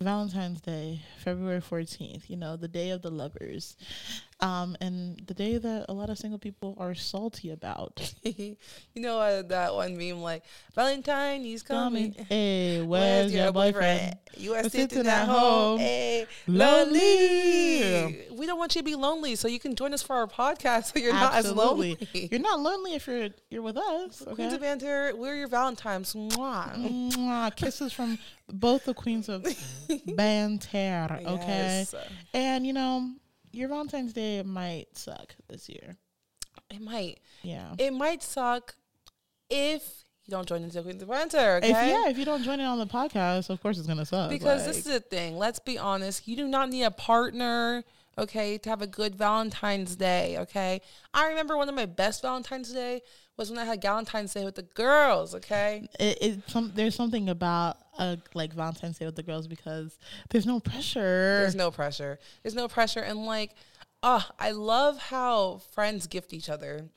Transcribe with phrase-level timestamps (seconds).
[0.00, 3.76] Valentine's Day, February 14th, you know, the day of the lovers.
[4.40, 8.12] Um, and the day that a lot of single people are salty about.
[8.22, 8.56] you
[8.96, 10.44] know uh, that one meme like
[10.74, 12.14] Valentine, he's coming.
[12.28, 14.16] Hey, where's, your, boyfriend?
[14.36, 15.78] You are sitting sitting at home.
[15.78, 15.78] home.
[15.78, 17.80] Hey, Lonely.
[17.80, 18.26] lonely.
[18.32, 20.92] We don't want you to be lonely, so you can join us for our podcast
[20.92, 21.16] so you're Absolutely.
[21.16, 22.28] not as lonely.
[22.30, 24.22] You're not lonely if you're you're with us.
[24.34, 26.12] Queens of Banter, we're your Valentines.
[26.14, 26.74] Mwah.
[26.76, 27.56] Mwah.
[27.56, 28.18] Kisses from
[28.48, 29.46] both the queens of
[30.14, 31.20] Banter.
[31.26, 31.46] Okay.
[31.46, 31.94] Yes.
[32.34, 33.10] And you know,
[33.56, 35.96] your Valentine's Day might suck this year.
[36.70, 37.20] It might.
[37.42, 37.74] Yeah.
[37.78, 38.74] It might suck
[39.48, 41.68] if you don't join into Queens of Banter, okay?
[41.68, 44.28] If yeah, if you don't join in on the podcast, of course it's gonna suck.
[44.28, 45.36] Because like- this is the thing.
[45.36, 46.26] Let's be honest.
[46.26, 47.84] You do not need a partner,
[48.18, 50.80] okay, to have a good Valentine's Day, okay?
[51.14, 53.02] I remember one of my best Valentine's Day
[53.36, 55.88] was when I had Valentine's Day with the girls, okay?
[56.00, 59.98] it, it some there's something about uh like Valentine's Day with the girls because
[60.30, 61.40] there's no pressure.
[61.40, 62.18] There's no pressure.
[62.42, 63.00] There's no pressure.
[63.00, 63.54] And like,
[64.02, 66.88] ah, I love how friends gift each other.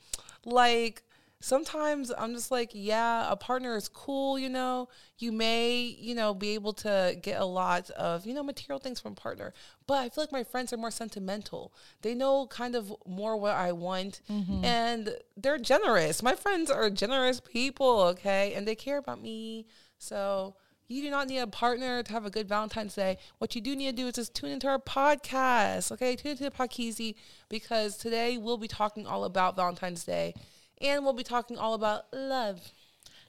[0.45, 1.03] Like,
[1.41, 4.89] sometimes I'm just like, yeah, a partner is cool, you know.
[5.17, 9.00] You may, you know, be able to get a lot of, you know, material things
[9.00, 9.53] from a partner.
[9.88, 11.73] But I feel like my friends are more sentimental.
[12.02, 14.22] They know kind of more what I want
[14.63, 16.22] and they're generous.
[16.22, 18.53] My friends are generous people, okay?
[18.53, 19.66] And they care about me.
[19.97, 20.56] So
[20.90, 23.18] you do not need a partner to have a good Valentine's Day.
[23.38, 26.16] What you do need to do is just tune into our podcast, okay?
[26.16, 27.16] Tune into the Podkeezy
[27.48, 30.34] because today we'll be talking all about Valentine's Day
[30.81, 32.73] and we'll be talking all about love.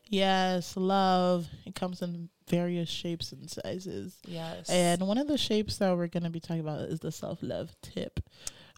[0.09, 1.49] Yes, love.
[1.67, 4.19] It comes in various shapes and sizes.
[4.27, 4.69] Yes.
[4.69, 7.39] And one of the shapes that we're going to be talking about is the self
[7.43, 8.21] love tip.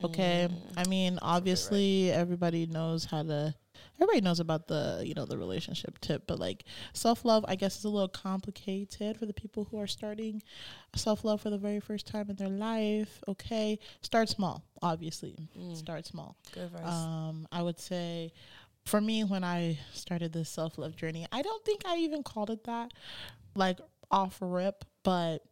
[0.02, 0.48] Okay.
[0.50, 0.72] Mm.
[0.76, 3.54] I mean, obviously, everybody knows how to.
[3.96, 7.78] Everybody knows about the you know the relationship tip, but like self love, I guess
[7.78, 10.42] is a little complicated for the people who are starting
[10.94, 13.22] self love for the very first time in their life.
[13.28, 14.64] Okay, start small.
[14.82, 15.36] Obviously,
[15.74, 16.36] start small.
[16.52, 16.86] Good advice.
[16.86, 18.32] Um, I would say
[18.84, 22.50] for me, when I started this self love journey, I don't think I even called
[22.50, 22.92] it that,
[23.54, 23.78] like
[24.10, 25.42] off rip, but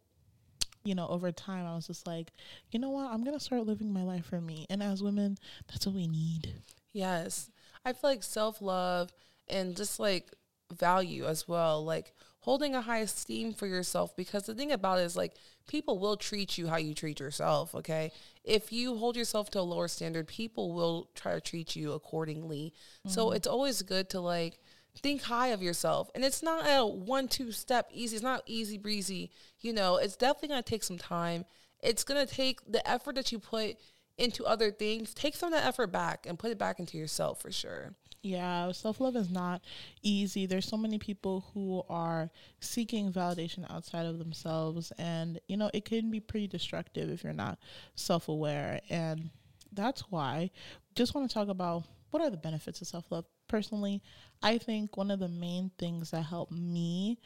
[0.83, 2.31] you know, over time, I was just like,
[2.71, 4.65] you know what, I'm gonna start living my life for me.
[4.69, 6.55] And as women, that's what we need.
[6.91, 7.49] Yes.
[7.85, 9.11] I feel like self love
[9.47, 10.31] and just like
[10.71, 14.15] value as well, like holding a high esteem for yourself.
[14.15, 15.35] Because the thing about it is, like,
[15.67, 18.11] people will treat you how you treat yourself, okay?
[18.43, 22.73] If you hold yourself to a lower standard, people will try to treat you accordingly.
[23.07, 23.35] So mm-hmm.
[23.35, 24.59] it's always good to like,
[25.01, 26.09] think high of yourself.
[26.15, 28.15] And it's not a one, two step easy.
[28.15, 29.31] It's not easy breezy.
[29.61, 31.45] You know, it's definitely going to take some time.
[31.79, 33.77] It's going to take the effort that you put
[34.21, 35.13] into other things.
[35.13, 37.95] Take some of that effort back and put it back into yourself for sure.
[38.23, 39.61] Yeah, self love is not
[40.03, 40.45] easy.
[40.45, 42.29] There's so many people who are
[42.59, 47.33] seeking validation outside of themselves, and you know, it can be pretty destructive if you're
[47.33, 47.57] not
[47.95, 48.79] self aware.
[48.89, 49.31] And
[49.73, 50.51] that's why
[50.95, 53.25] just want to talk about what are the benefits of self love.
[53.47, 54.03] Personally,
[54.43, 57.17] I think one of the main things that helped me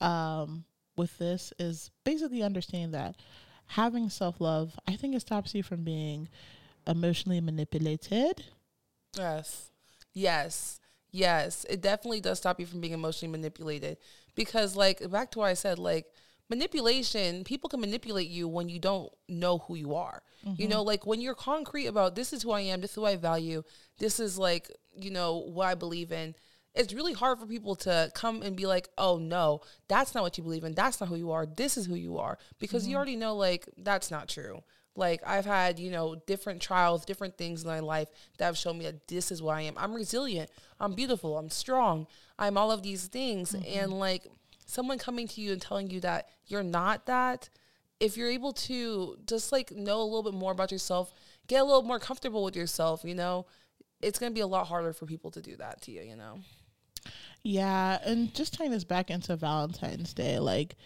[0.00, 0.64] um,
[0.96, 3.16] with this is basically understanding that
[3.68, 6.28] having self love, I think it stops you from being
[6.86, 8.44] emotionally manipulated.
[9.16, 9.70] Yes.
[10.12, 10.80] Yes.
[11.10, 11.64] Yes.
[11.68, 13.98] It definitely does stop you from being emotionally manipulated.
[14.34, 16.06] Because like back to what I said, like
[16.50, 20.22] manipulation, people can manipulate you when you don't know who you are.
[20.58, 20.86] You know, mm-hmm.
[20.86, 23.62] like when you're concrete about this is who I am, this is who I value,
[23.98, 26.34] this is like, you know, what I believe in.
[26.74, 30.36] It's really hard for people to come and be like, oh no, that's not what
[30.36, 30.74] you believe in.
[30.74, 31.46] That's not who you are.
[31.46, 32.38] This is who you are.
[32.58, 32.96] Because you mm-hmm.
[32.96, 34.62] already know, like, that's not true.
[34.96, 38.08] Like, I've had, you know, different trials, different things in my life
[38.38, 39.74] that have shown me that this is what I am.
[39.76, 40.50] I'm resilient.
[40.80, 41.38] I'm beautiful.
[41.38, 42.06] I'm strong.
[42.38, 43.54] I'm all of these things.
[43.54, 43.92] And mm-hmm.
[43.92, 44.26] like,
[44.66, 47.48] someone coming to you and telling you that you're not that,
[48.00, 51.12] if you're able to just like know a little bit more about yourself,
[51.46, 53.46] get a little more comfortable with yourself, you know,
[54.02, 56.16] it's going to be a lot harder for people to do that to you, you
[56.16, 56.38] know?
[57.44, 60.76] Yeah, and just tying this back into Valentine's Day, like,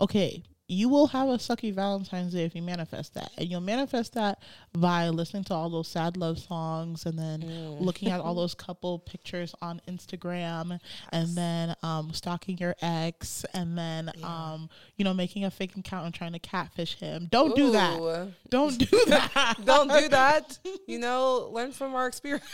[0.00, 3.30] okay, you will have a sucky Valentine's Day if you manifest that.
[3.38, 4.40] And you'll manifest that
[4.72, 7.42] by listening to all those sad love songs and then
[7.78, 10.80] looking at all those couple pictures on Instagram
[11.12, 16.06] and then um, stalking your ex and then, um, you know, making a fake account
[16.06, 17.28] and trying to catfish him.
[17.30, 18.00] Don't do that.
[18.50, 19.56] Don't do that.
[19.64, 20.58] Don't do that.
[20.86, 22.44] You know, learn from our experience.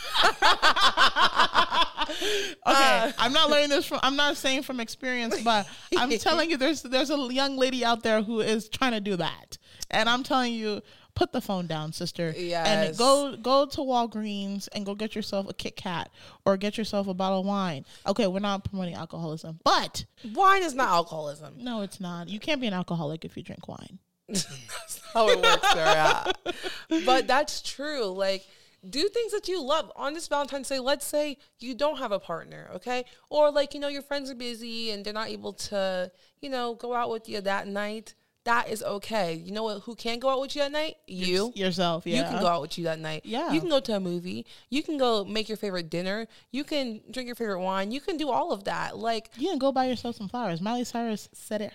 [2.09, 3.99] Okay, uh, I'm not learning this from.
[4.03, 5.67] I'm not saying from experience, but
[5.97, 9.17] I'm telling you, there's there's a young lady out there who is trying to do
[9.17, 9.57] that,
[9.91, 10.81] and I'm telling you,
[11.13, 12.33] put the phone down, sister.
[12.37, 12.67] Yes.
[12.67, 16.09] And go go to Walgreens and go get yourself a Kit Kat
[16.45, 17.85] or get yourself a bottle of wine.
[18.07, 21.55] Okay, we're not promoting alcoholism, but Wine is not alcoholism.
[21.57, 22.29] no, it's not.
[22.29, 23.99] You can't be an alcoholic if you drink wine.
[24.29, 26.31] That's how it works, Sarah.
[27.05, 28.05] but that's true.
[28.05, 28.47] Like,
[28.89, 30.79] do things that you love on this Valentine's Day.
[30.79, 33.05] Let's say you don't have a partner, okay?
[33.29, 36.75] Or like, you know, your friends are busy and they're not able to, you know,
[36.75, 38.15] go out with you that night.
[38.45, 39.35] That is okay.
[39.35, 39.83] You know what?
[39.83, 40.95] Who can go out with you that night?
[41.07, 41.53] You.
[41.55, 42.17] Yourself, yeah.
[42.17, 43.21] You can go out with you that night.
[43.23, 43.53] Yeah.
[43.53, 44.45] You can go to a movie.
[44.69, 46.27] You can go make your favorite dinner.
[46.51, 47.91] You can drink your favorite wine.
[47.91, 48.97] You can do all of that.
[48.97, 50.59] Like, You can go buy yourself some flowers.
[50.59, 51.71] Miley Cyrus said it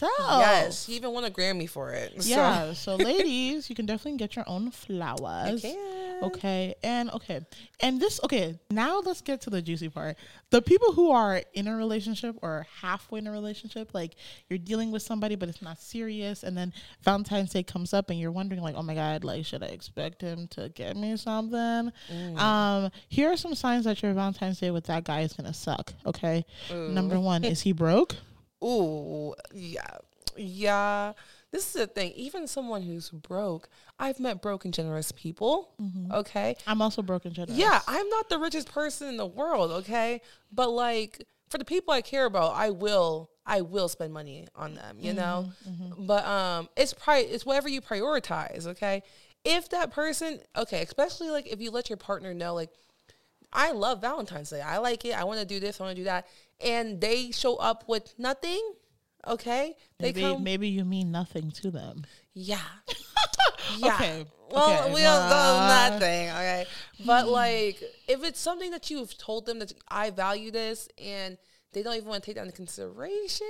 [0.00, 0.40] herself.
[0.40, 2.22] yes, she even won a Grammy for it.
[2.22, 2.72] So- Yeah.
[2.74, 5.62] So, ladies, you can definitely get your own flowers.
[5.62, 6.18] can.
[6.22, 6.74] Okay.
[6.82, 7.40] And okay.
[7.80, 10.16] And this okay, now let's get to the juicy part.
[10.50, 14.16] The people who are in a relationship or halfway in a relationship, like
[14.48, 16.72] you're dealing with somebody but it's not serious and then
[17.02, 20.22] Valentine's Day comes up and you're wondering like, "Oh my god, like should I expect
[20.22, 21.92] him to get me something?"
[22.36, 25.54] Um, here are some signs that your Valentine's Day with that guy is going to
[25.54, 26.44] suck, okay?
[26.70, 28.16] Number 1, is he broke?
[28.62, 29.98] Ooh, yeah,
[30.36, 31.12] yeah.
[31.50, 32.12] This is the thing.
[32.12, 33.68] Even someone who's broke,
[33.98, 35.70] I've met broke and generous people.
[35.80, 36.12] Mm-hmm.
[36.12, 36.56] Okay.
[36.66, 37.58] I'm also broken generous.
[37.58, 39.70] Yeah, I'm not the richest person in the world.
[39.70, 40.20] Okay,
[40.52, 43.30] but like for the people I care about, I will.
[43.46, 44.98] I will spend money on them.
[45.00, 46.06] You mm-hmm, know, mm-hmm.
[46.06, 48.66] but um, it's pri- It's whatever you prioritize.
[48.66, 49.02] Okay.
[49.44, 52.70] If that person, okay, especially like if you let your partner know, like,
[53.52, 54.60] I love Valentine's Day.
[54.60, 55.18] I like it.
[55.18, 55.80] I want to do this.
[55.80, 56.26] I want to do that.
[56.60, 58.60] And they show up with nothing.
[59.26, 59.76] Okay.
[59.98, 60.42] They Maybe, come.
[60.42, 62.04] maybe you mean nothing to them.
[62.34, 62.60] Yeah.
[63.78, 63.94] yeah.
[63.94, 64.94] Okay, Well, okay.
[64.94, 66.28] we don't know Uh, nothing.
[66.30, 66.66] Okay.
[67.04, 71.36] But like, if it's something that you've told them that I value this and
[71.72, 73.46] they don't even want to take that into consideration.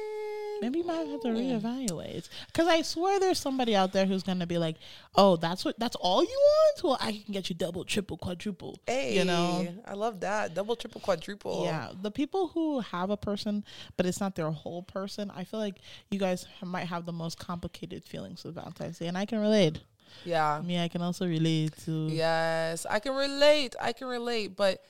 [0.60, 2.28] Maybe you might have to reevaluate.
[2.46, 4.76] Because I swear there's somebody out there who's gonna be like,
[5.14, 6.82] "Oh, that's what that's all you want?
[6.82, 9.68] Well, I can get you double, triple, quadruple." Hey, you know.
[9.84, 10.54] I love that.
[10.54, 11.64] Double, triple, quadruple.
[11.64, 13.64] Yeah, the people who have a person,
[13.96, 15.30] but it's not their whole person.
[15.30, 15.76] I feel like
[16.10, 19.78] you guys might have the most complicated feelings with Valentine's Day, and I can relate.
[20.24, 20.60] Yeah.
[20.64, 22.08] me, I can also relate to.
[22.10, 23.76] Yes, I can relate.
[23.80, 24.56] I can relate.
[24.56, 24.82] But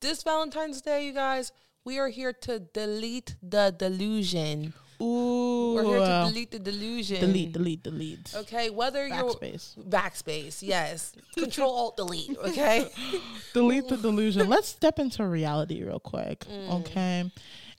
[0.00, 1.50] this Valentine's Day, you guys,
[1.86, 4.74] we are here to delete the delusion.
[5.00, 5.74] Ooh.
[5.74, 7.20] We're here to delete the delusion.
[7.20, 8.34] delete, delete, delete.
[8.34, 9.88] Okay, whether you're Backspace.
[9.88, 11.12] backspace, yes.
[11.38, 12.36] Control Alt Delete.
[12.38, 12.90] Okay.
[13.54, 14.48] delete the delusion.
[14.48, 16.80] Let's step into reality real quick, mm.
[16.80, 17.30] okay?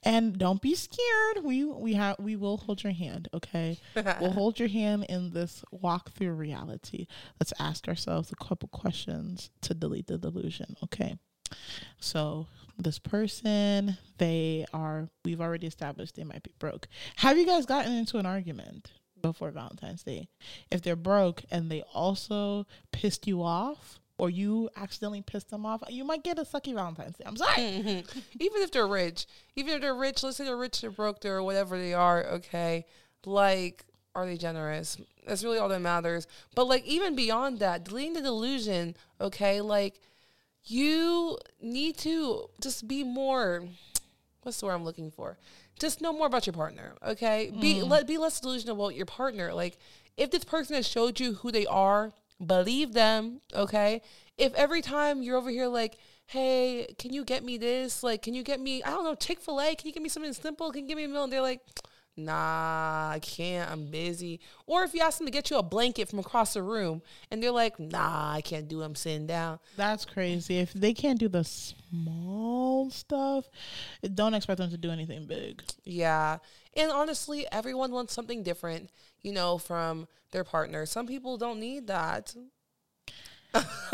[0.03, 1.43] And don't be scared.
[1.43, 3.77] We we have we will hold your hand, okay?
[4.21, 7.07] we'll hold your hand in this walk through reality.
[7.41, 11.17] Let's ask ourselves a couple questions to delete the delusion, okay?
[11.99, 12.47] So
[12.77, 16.87] this person, they are we've already established they might be broke.
[17.17, 18.91] Have you guys gotten into an argument
[19.21, 20.27] before Valentine's Day?
[20.71, 25.83] If they're broke and they also pissed you off or you accidentally pissed them off,
[25.89, 27.23] you might get a sucky Valentine's Day.
[27.25, 27.63] I'm sorry.
[28.39, 31.43] even if they're rich, even if they're rich, let's say they're rich they're broke, they're
[31.43, 32.85] whatever they are, okay,
[33.25, 33.85] like,
[34.15, 34.97] are they generous?
[35.27, 36.25] That's really all that matters.
[36.55, 39.99] But like, even beyond that, deleting the delusion, okay, like,
[40.69, 43.63] you need to just be more.
[44.43, 45.37] What's the word I'm looking for?
[45.79, 47.51] Just know more about your partner, okay?
[47.59, 47.89] Be mm.
[47.89, 49.53] let be less delusional about your partner.
[49.53, 49.77] Like,
[50.15, 54.01] if this person has showed you who they are, believe them, okay?
[54.37, 55.97] If every time you're over here like,
[56.27, 58.03] hey, can you get me this?
[58.03, 59.75] Like, can you get me, I don't know, Chick fil A?
[59.75, 60.71] Can you get me something simple?
[60.71, 61.23] Can you give me a meal?
[61.23, 61.61] And they're like,
[62.17, 64.39] nah, I can't, I'm busy.
[64.65, 67.01] Or if you ask them to get you a blanket from across the room
[67.31, 69.59] and they're like, nah, I can't do it, I'm sitting down.
[69.75, 70.57] That's crazy.
[70.59, 73.45] If they can't do the small stuff,
[74.13, 75.61] don't expect them to do anything big.
[75.83, 76.37] Yeah.
[76.75, 78.89] And honestly, everyone wants something different,
[79.21, 80.85] you know, from their partner.
[80.85, 82.35] Some people don't need that.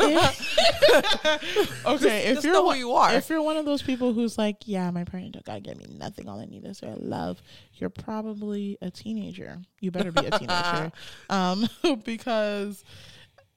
[1.86, 3.12] Okay, if just you're know who one- you are.
[3.14, 5.86] if you're one of those people who's like, yeah, my partner don't gotta get me
[5.98, 6.28] nothing.
[6.28, 7.42] All I need is their love.
[7.74, 9.60] You're probably a teenager.
[9.80, 10.92] You better be a teenager,
[11.30, 11.68] um,
[12.04, 12.84] because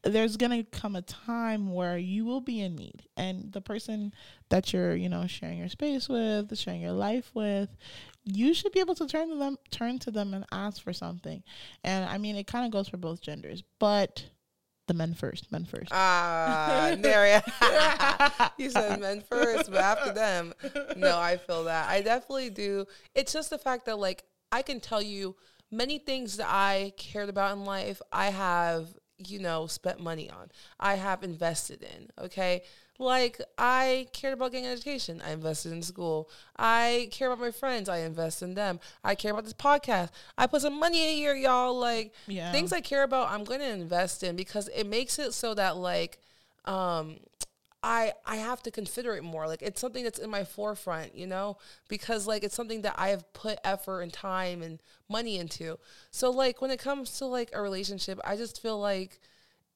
[0.04, 4.14] there's gonna come a time where you will be in need, and the person
[4.50, 7.70] that you're, you know, sharing your space with, sharing your life with,
[8.24, 11.44] you should be able to turn to them, turn to them, and ask for something.
[11.84, 14.26] And I mean, it kind of goes for both genders, but
[14.88, 15.92] the men first, men first.
[15.92, 17.44] Ah, there
[18.58, 20.54] you said men first, but after them.
[20.96, 21.90] No, I feel that.
[21.90, 22.86] I definitely do.
[23.14, 25.36] It's just the fact that like I can tell you
[25.72, 30.50] many things that I cared about in life, I have, you know, spent money on.
[30.80, 32.64] I have invested in, okay?
[33.00, 35.22] Like I cared about getting an education.
[35.26, 36.30] I invested in school.
[36.58, 37.90] I care about my friends.
[37.90, 38.80] I invest in them.
[39.04, 40.10] I care about this podcast.
[40.38, 41.78] I put some money in here, y'all.
[41.78, 42.52] Like Yeah.
[42.52, 45.78] things I care about, I'm going to invest in because it makes it so that
[45.78, 46.18] like
[46.66, 47.18] um
[47.84, 49.48] I I have to consider it more.
[49.48, 53.10] Like it's something that's in my forefront, you know, because like it's something that I
[53.10, 55.78] have put effort and time and money into.
[56.10, 59.20] So like when it comes to like a relationship, I just feel like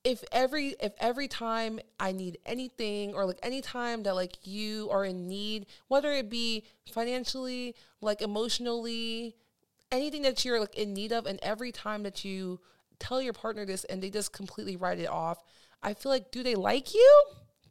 [0.04, 4.90] if every if every time I need anything or like any time that like you
[4.92, 9.36] are in need, whether it be financially, like emotionally,
[9.92, 12.60] anything that you're like in need of, and every time that you
[13.00, 15.44] tell your partner this and they just completely write it off,
[15.84, 17.24] I feel like do they like you?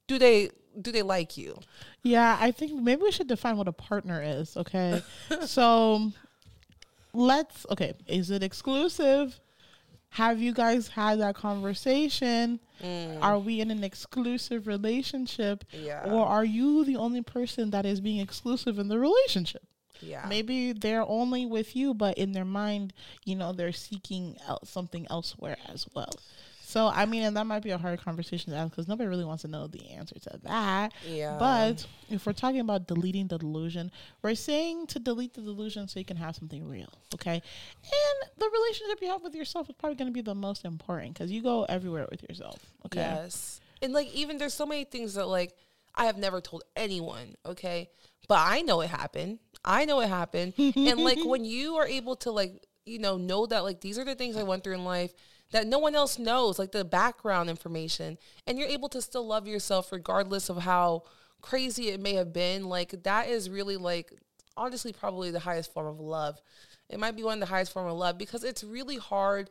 [0.07, 1.59] Do they do they like you?
[2.03, 5.03] Yeah, I think maybe we should define what a partner is, okay?
[5.47, 6.13] so
[7.13, 9.41] let's okay, is it exclusive?
[10.11, 12.61] Have you guys had that conversation?
[12.83, 13.23] Mm.
[13.23, 15.65] Are we in an exclusive relationship?
[15.73, 16.05] Yeah.
[16.05, 19.63] Or are you the only person that is being exclusive in the relationship?
[20.03, 20.27] Yeah.
[20.29, 22.93] Maybe they're only with you, but in their mind,
[23.25, 26.13] you know, they're seeking out something elsewhere as well.
[26.71, 29.25] So, I mean, and that might be a hard conversation to ask because nobody really
[29.25, 30.93] wants to know the answer to that.
[31.05, 31.37] Yeah.
[31.37, 33.91] But if we're talking about deleting the delusion,
[34.23, 37.33] we're saying to delete the delusion so you can have something real, okay?
[37.33, 41.15] And the relationship you have with yourself is probably going to be the most important
[41.15, 43.01] because you go everywhere with yourself, okay?
[43.01, 43.61] Yes.
[43.83, 45.57] And like even there's so many things that like
[45.97, 47.91] I have never told anyone, okay?
[48.29, 49.41] But I know it happened.
[49.65, 50.55] I know it happened.
[50.59, 54.05] and like when you are able to like, you know, know that like these are
[54.05, 55.13] the things I went through in life
[55.51, 59.47] that no one else knows, like the background information, and you're able to still love
[59.47, 61.05] yourself regardless of how
[61.41, 64.13] crazy it may have been, like that is really like
[64.57, 66.41] honestly probably the highest form of love.
[66.89, 69.51] It might be one of the highest form of love because it's really hard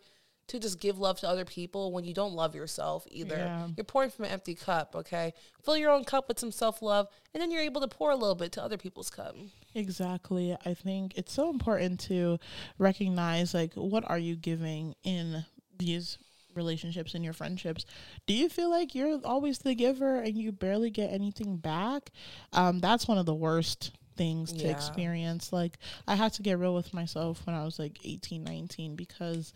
[0.49, 3.37] to just give love to other people when you don't love yourself either.
[3.37, 3.67] Yeah.
[3.77, 5.33] You're pouring from an empty cup, okay?
[5.63, 8.15] Fill your own cup with some self love, and then you're able to pour a
[8.15, 9.35] little bit to other people's cup.
[9.75, 10.57] Exactly.
[10.65, 12.39] I think it's so important to
[12.79, 15.45] recognize like what are you giving in
[15.79, 16.17] these
[16.53, 17.85] relationships and your friendships.
[18.27, 22.11] Do you feel like you're always the giver and you barely get anything back?
[22.53, 24.71] Um, that's one of the worst things to Yeah.
[24.71, 25.53] experience.
[25.53, 29.53] Like I had to get real with myself when I was like 18, 19 because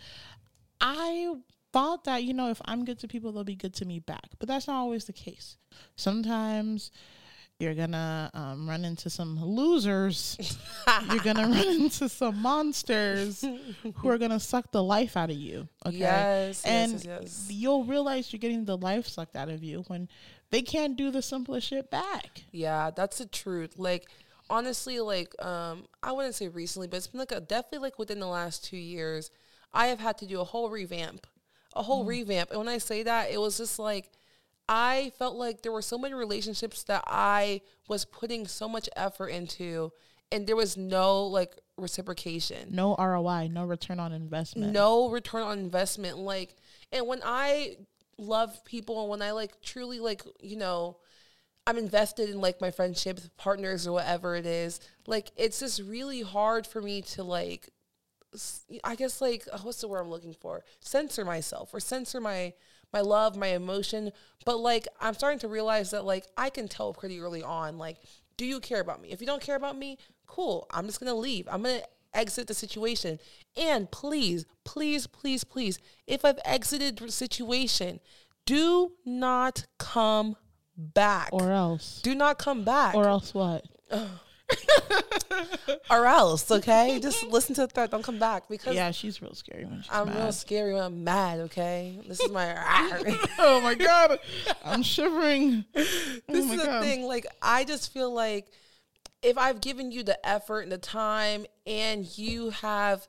[0.80, 1.36] I
[1.74, 4.30] thought that, you know, if I'm good to people, they'll be good to me back.
[4.40, 5.58] But that's not always the case.
[5.96, 6.92] Sometimes
[7.60, 10.58] you're gonna um, run into some losers.
[11.12, 13.46] you're gonna run into some monsters
[13.96, 15.68] who are gonna suck the life out of you.
[15.86, 15.98] Okay.
[15.98, 17.48] Yes, and yes, yes.
[17.50, 20.10] you'll realize you're getting the life sucked out of you when
[20.50, 22.44] they can't do the simplest shit back.
[22.52, 23.76] Yeah, that's the truth.
[23.78, 24.08] Like
[24.50, 28.20] honestly, like um, I wouldn't say recently, but it's been like a, definitely like within
[28.20, 29.32] the last two years,
[29.74, 31.28] I have had to do a whole revamp,
[31.76, 32.50] a whole revamp.
[32.50, 34.12] And when I say that, it was just like
[34.70, 39.28] I felt like there were so many relationships that I was putting so much effort
[39.28, 39.92] into,
[40.32, 44.72] and there was no like reciprocation No ROI, no return on investment.
[44.72, 46.56] no return on investment like
[46.92, 47.76] and when i
[48.20, 50.98] love people and when i like truly like you know
[51.66, 56.22] i'm invested in like my friendships partners or whatever it is like it's just really
[56.22, 57.70] hard for me to like
[58.84, 62.54] I guess like what's the word i'm looking for censor myself or censor my
[62.94, 64.12] my love my emotion
[64.46, 67.98] but like i'm starting to realize that like i can tell pretty early on like
[68.36, 69.12] do you care about me?
[69.12, 69.98] If you don't care about me
[70.28, 71.48] cool i'm just gonna leave.
[71.52, 71.82] I'm gonna
[72.14, 73.20] exit the situation.
[73.58, 78.00] And please please please please if i've exited the situation
[78.46, 80.36] do not come
[80.78, 81.30] back.
[81.32, 82.02] Or else.
[82.04, 82.96] do not come back.
[82.96, 83.66] Or else what?
[85.90, 89.34] or else okay just listen to the threat don't come back because Yeah, she's real
[89.34, 90.18] scary when she's I'm mad.
[90.18, 92.00] real scary when I'm mad, okay?
[92.08, 92.56] This is my
[93.40, 94.20] oh my god,
[94.64, 95.66] I'm shivering.
[95.76, 95.84] Oh
[96.34, 96.84] this oh is the god.
[96.84, 97.04] thing.
[97.04, 98.48] Like I just feel like
[99.22, 103.08] if I've given you the effort and the time and you have,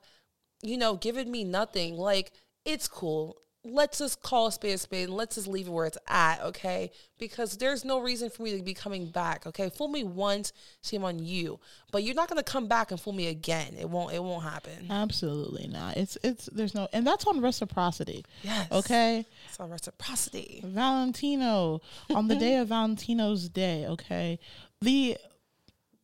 [0.61, 2.31] you know, given me nothing, like
[2.65, 3.37] it's cool.
[3.65, 6.41] Let's just call a spade a spade and let's just leave it where it's at,
[6.41, 6.91] okay?
[7.17, 9.69] Because there's no reason for me to be coming back, okay?
[9.69, 10.53] Fool me once,
[10.83, 11.59] shame on you.
[11.91, 13.75] But you're not gonna come back and fool me again.
[13.79, 14.87] It won't it won't happen.
[14.89, 15.97] Absolutely not.
[15.97, 18.23] It's it's there's no and that's on reciprocity.
[18.43, 18.71] Yes.
[18.71, 19.25] Okay.
[19.47, 20.61] It's on reciprocity.
[20.63, 21.81] Valentino
[22.13, 24.39] on the day of Valentino's Day, okay?
[24.81, 25.17] The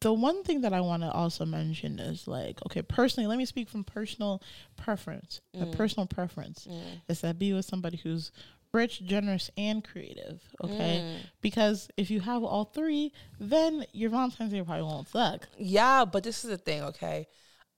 [0.01, 3.45] the one thing that I want to also mention is like, okay, personally, let me
[3.45, 4.41] speak from personal
[4.75, 5.41] preference.
[5.53, 5.71] A mm.
[5.71, 6.81] personal preference mm.
[7.07, 8.31] is that be with somebody who's
[8.73, 10.41] rich, generous, and creative.
[10.63, 11.17] Okay, mm.
[11.41, 15.47] because if you have all three, then your Valentine's Day probably won't suck.
[15.57, 17.27] Yeah, but this is the thing, okay?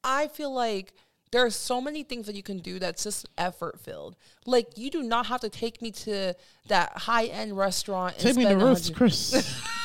[0.03, 0.93] I feel like
[1.33, 4.15] there are so many things that you can do that's just effort filled.
[4.45, 6.35] Like you do not have to take me to
[6.67, 8.17] that high end restaurant.
[8.19, 9.61] Take me to Ruth's, Chris.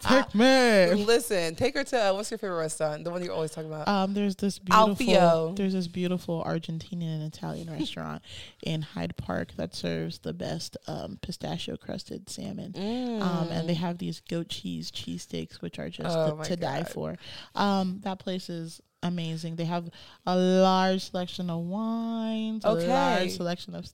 [0.00, 0.94] take me.
[0.94, 3.04] Listen, take her to uh, what's your favorite restaurant?
[3.04, 3.88] The one you're always talking about.
[3.88, 5.56] Um, there's this beautiful, Alfio.
[5.56, 8.22] there's this beautiful Argentinian and Italian restaurant
[8.62, 12.72] in Hyde Park that serves the best um, pistachio crusted salmon.
[12.76, 16.56] Um, and they have these goat cheese cheesesteaks, which are just Oh to, my to
[16.56, 17.16] die for.
[17.54, 19.56] Um, that place is amazing.
[19.56, 19.88] They have
[20.26, 22.88] a large selection of wines, a Okay.
[22.88, 23.86] large selection of.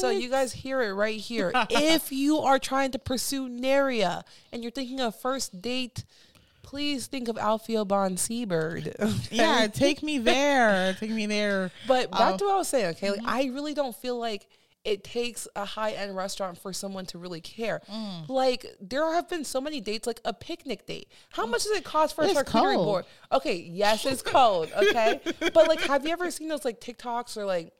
[0.00, 1.52] So you guys hear it right here.
[1.70, 6.04] if you are trying to pursue Naria and you're thinking of first date,
[6.62, 8.56] please think of Alfio Buon Cibo.
[8.76, 9.12] okay?
[9.30, 10.94] yeah, take me there.
[10.98, 11.70] take me there.
[11.86, 13.08] But back Um, to what I was saying, okay?
[13.08, 13.28] mm-hmm.
[13.28, 14.46] I really don't feel like
[14.84, 17.80] it takes a high end restaurant for someone to really care.
[17.90, 18.28] Mm.
[18.28, 21.08] Like there have been so many dates, like a picnic date.
[21.30, 22.86] How much does it cost for a It's charcuterie cold.
[22.86, 23.04] board?
[23.32, 24.70] Okay, yes, it's cold.
[24.76, 27.72] Okay, but like, have you ever seen those like TikToks or like?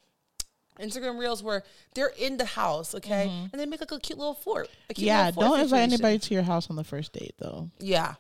[0.81, 1.63] Instagram reels where
[1.95, 4.69] they're in the house, okay, and they make like a cute little fort.
[4.91, 5.17] A cute Mm-hmm.
[5.17, 7.71] Yeah, little fort don't invite anybody to your house on the first date though.
[7.79, 8.15] Yeah.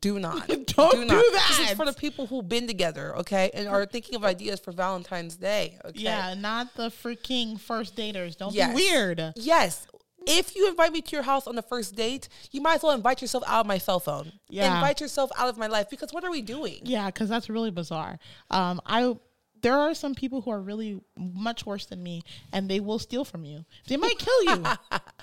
[0.00, 0.46] Do not.
[0.66, 1.54] Don't do that.
[1.58, 4.72] This is for the people who've been together, okay, and are thinking of ideas for
[4.72, 5.78] Valentine's Day.
[5.84, 6.00] Okay.
[6.00, 8.36] Yeah, not the freaking first daters.
[8.36, 8.70] Don't Yes.
[8.70, 9.32] be weird.
[9.36, 9.86] Yes.
[10.26, 12.92] If you invite me to your house on the first date, you might as well
[12.92, 14.32] invite yourself out of my cell phone.
[14.50, 14.74] Yeah.
[14.74, 16.80] Invite yourself out of my life because what are we doing?
[16.82, 18.18] Yeah, because that's really bizarre.
[18.50, 19.16] Um, I
[19.62, 22.22] there are some people who are really much worse than me,
[22.52, 23.64] and they will steal from you.
[23.86, 24.64] They might kill you.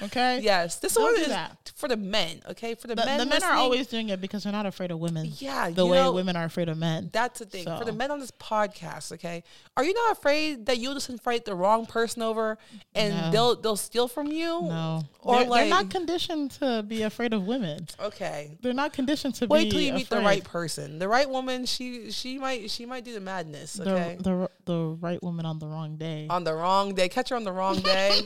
[0.01, 0.42] Okay.
[0.42, 0.75] Yes.
[0.80, 1.72] This one do is that.
[1.77, 2.75] for the men, okay?
[2.75, 3.18] For the, The, men.
[3.18, 5.32] the men are always doing it because they're not afraid of women.
[5.38, 7.10] Yeah, The way know- women are afraid of men.
[7.13, 7.63] That's the thing.
[7.63, 9.42] For the men on this podcast, okay?
[9.77, 12.58] Are you not afraid that you'll just invite the wrong person over
[12.94, 13.32] and No.
[13.32, 14.63] they'll they'll steal from you?
[14.63, 15.04] no.
[15.22, 17.88] Or they're, like they're not conditioned to be afraid of women.
[18.00, 18.58] Okay.
[18.62, 21.00] They're not conditioned to Wait be till you meet the right person.
[21.00, 24.18] The right woman, she she might she might do the madness, okay?
[24.20, 26.27] the the the right woman on the wrong day.
[26.29, 27.08] on the wrong day.
[27.08, 28.20] Catch her on the wrong day.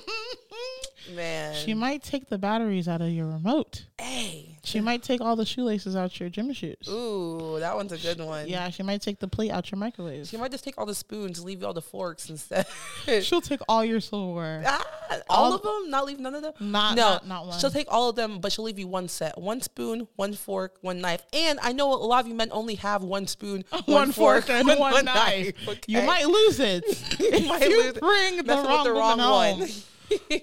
[1.15, 1.55] Man.
[1.55, 3.85] She might take the batteries out of your remote.
[3.99, 4.48] hey.
[4.63, 6.75] She might take all the shoelaces out your gym shoes.
[6.89, 8.47] Ooh, that one's a good one.
[8.47, 10.27] Yeah, she might take the plate out your microwave.
[10.27, 12.65] She might just take all the spoons, leave you all the forks instead.
[13.23, 14.63] She'll take all your silverware.
[14.65, 14.85] Ah,
[15.29, 15.89] all All- of them?
[15.89, 16.53] Not leave none of them?
[16.59, 17.59] Not- no, not- not one.
[17.59, 20.77] She'll take all of them, but she'll leave you one set: one spoon, one fork,
[20.81, 21.23] one knife.
[21.33, 24.67] And I know a lot of you men only have one spoon, One, fork and
[24.79, 25.53] one, knife.
[25.87, 26.05] You okay?
[26.05, 27.99] might lose it if might you lose it.
[27.99, 29.17] bring the Messing wrong, the wrong
[29.59, 29.67] one.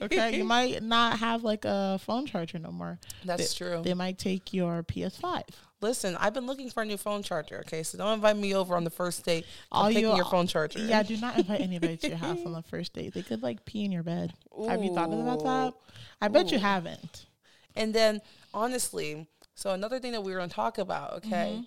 [0.03, 2.99] Okay, you might not have like a phone charger no more.
[3.25, 3.83] That's They- true.
[3.83, 5.43] They might take your PS5.
[5.83, 7.59] Listen, I've been looking for a new phone charger.
[7.61, 9.45] Okay, so don't invite me over on the first date.
[9.71, 10.79] All I'm taking you- your phone charger.
[10.79, 13.13] Yeah, do not invite anybody to your house on the first date.
[13.13, 14.33] They could like pee in your bed.
[14.69, 15.75] Have you thought about that?
[16.21, 17.27] I bet you haven't.
[17.75, 18.23] And then,
[18.55, 21.59] honestly, so another thing that we were going to talk about, okay,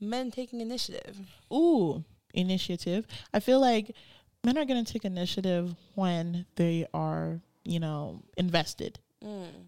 [0.00, 0.08] Mm-hmm.
[0.08, 1.18] men taking initiative.
[1.52, 3.06] Ooh, initiative.
[3.34, 3.94] I feel like
[4.46, 8.98] men are going to take initiative when they are, you know, invested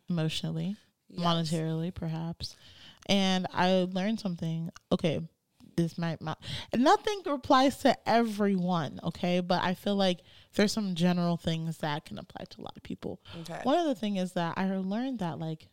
[0.08, 0.76] emotionally,
[1.10, 1.26] Yes.
[1.26, 2.54] monetarily, perhaps.
[3.06, 4.70] And I learned something.
[4.92, 5.20] Okay,
[5.76, 6.38] this might not,
[6.72, 9.40] and nothing applies to everyone, okay?
[9.40, 10.20] But I feel like
[10.54, 13.20] there's some general things that can apply to a lot of people.
[13.40, 13.60] Okay.
[13.64, 15.68] One of the things is that I learned that like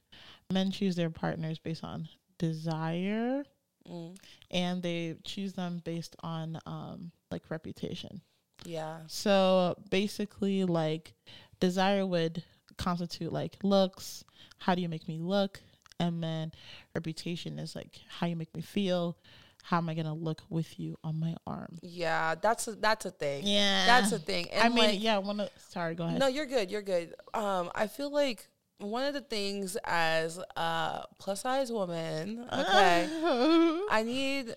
[0.51, 3.43] men choose their partners based on desire
[3.87, 4.17] Mm,
[4.49, 8.21] and they choose them based on um like reputation.
[8.63, 8.99] Yeah.
[9.07, 11.13] So basically like
[11.59, 12.43] desire would
[12.77, 14.23] constitute like looks,
[14.57, 15.61] how do you make me look?
[15.99, 16.51] And then
[16.93, 19.17] reputation is like how you make me feel.
[19.63, 21.79] How am I gonna look with you on my arm?
[21.81, 23.43] Yeah, that's a, that's a thing.
[23.45, 23.85] Yeah.
[23.87, 24.47] That's a thing.
[24.51, 26.19] And I mean, like, yeah, one of sorry, go ahead.
[26.19, 26.69] No, you're good.
[26.69, 27.15] You're good.
[27.33, 33.07] Um, I feel like one of the things as a plus size woman, okay,
[33.89, 34.53] I need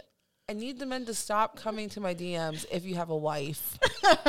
[0.51, 3.79] I need the men to stop coming to my DMs if you have a wife.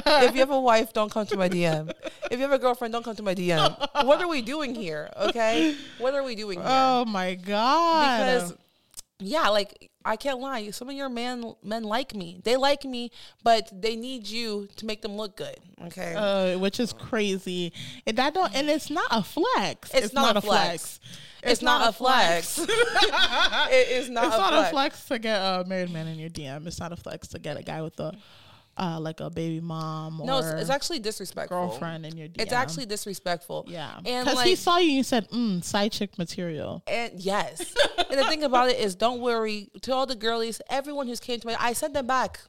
[0.06, 1.94] if you have a wife, don't come to my DM.
[2.30, 4.06] If you have a girlfriend, don't come to my DM.
[4.06, 5.10] What are we doing here?
[5.18, 5.78] Okay?
[5.98, 6.68] What are we doing here?
[6.70, 8.18] oh my god.
[8.18, 8.54] because
[9.20, 12.42] yeah, like I can't lie, some of your man men like me.
[12.44, 13.12] They like me,
[13.44, 15.58] but they need you to make them look good.
[15.86, 16.16] Okay.
[16.18, 17.72] uh, which is crazy.
[18.06, 19.94] And that don't and it's not a flex.
[19.94, 21.00] It's not a flex.
[21.44, 22.60] It's, not, a flex.
[22.68, 24.68] it is not, it's a, not flex.
[24.68, 26.68] a flex to get a married man in your DM.
[26.68, 28.14] It's not a flex to get a guy with a
[28.80, 31.68] uh, like a baby mom or No, it's, it's actually disrespectful.
[31.68, 32.42] girlfriend in your DM.
[32.42, 33.66] It's actually disrespectful.
[33.68, 37.20] yeah, And because like, he saw you and he said, "Mm, side chick material." and
[37.20, 37.74] yes.
[38.10, 39.70] and the thing about it is, don't worry.
[39.82, 42.40] To all the girlies, everyone who's came to me, I sent them back.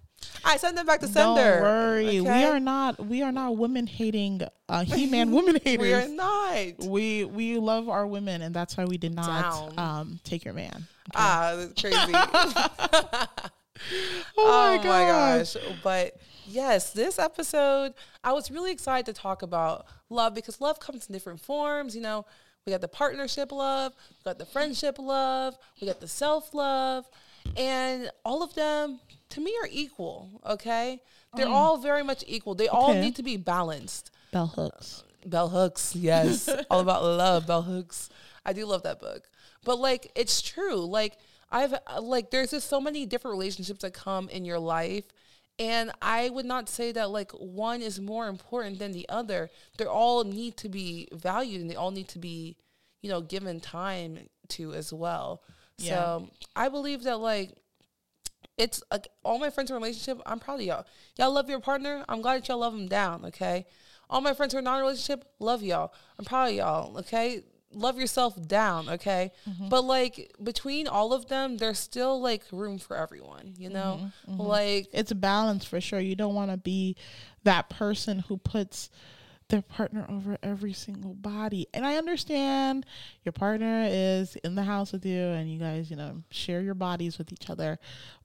[0.45, 1.41] I send them back to sender.
[1.41, 5.83] Don't worry, we are not we are not women hating uh, he man women haters.
[5.83, 6.79] We are not.
[6.85, 10.87] we we love our women, and that's why we did not um take your man.
[11.15, 11.97] Ah, that's crazy.
[12.15, 13.27] Oh,
[14.39, 15.55] oh my my gosh.
[15.55, 15.63] gosh.
[15.83, 16.17] But
[16.51, 21.13] Yes, this episode, I was really excited to talk about love because love comes in
[21.13, 21.95] different forms.
[21.95, 22.27] You know,
[22.67, 27.09] we got the partnership love, we got the friendship love, we got the self love,
[27.57, 29.01] and all of them
[29.31, 30.41] to me are equal.
[30.47, 31.01] Okay,
[31.37, 32.55] they're all very much equal.
[32.55, 34.11] They all need to be balanced.
[34.33, 35.05] Bell hooks.
[35.27, 37.47] Bell hooks, yes, all about love.
[37.47, 38.09] Bell hooks.
[38.45, 39.29] I do love that book,
[39.65, 40.77] but like it's true.
[40.77, 41.19] Like
[41.51, 45.05] I've uh, like there's just so many different relationships that come in your life.
[45.59, 49.51] And I would not say that like one is more important than the other.
[49.77, 52.57] They all need to be valued and they all need to be,
[53.03, 55.43] you know, given time to as well.
[55.81, 55.95] Yeah.
[55.95, 57.53] So I believe that like
[58.61, 60.21] it's like all my friends in relationship.
[60.27, 60.87] I'm proud of y'all.
[61.19, 62.05] Y'all love your partner.
[62.09, 63.25] I'm glad that y'all love them down.
[63.27, 63.67] Okay.
[64.09, 65.95] All my friends who are not in a relationship, love y'all.
[66.19, 66.99] I'm proud of y'all.
[66.99, 67.43] Okay.
[67.73, 68.89] Love yourself down.
[68.89, 69.33] Okay.
[69.49, 69.69] Mm-hmm.
[69.69, 73.55] But like between all of them, there's still like room for everyone.
[73.57, 74.43] You know, mm-hmm, mm-hmm.
[74.43, 76.01] like It's a balance for sure.
[76.01, 76.97] You don't want to be
[77.45, 78.91] that person who puts
[79.51, 81.67] their partner over every single body.
[81.75, 82.87] And I understand
[83.25, 86.75] your partner is in the house with you and you guys, you know, share your
[86.75, 87.79] bodies with each other.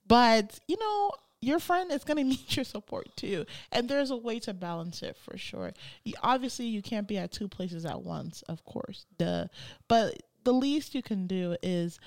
[0.07, 1.11] But, you know,
[1.41, 3.45] your friend is going to need your support too.
[3.71, 5.73] And there's a way to balance it for sure.
[6.03, 9.05] You, obviously, you can't be at two places at once, of course.
[9.17, 9.47] Duh.
[9.87, 11.99] But the least you can do is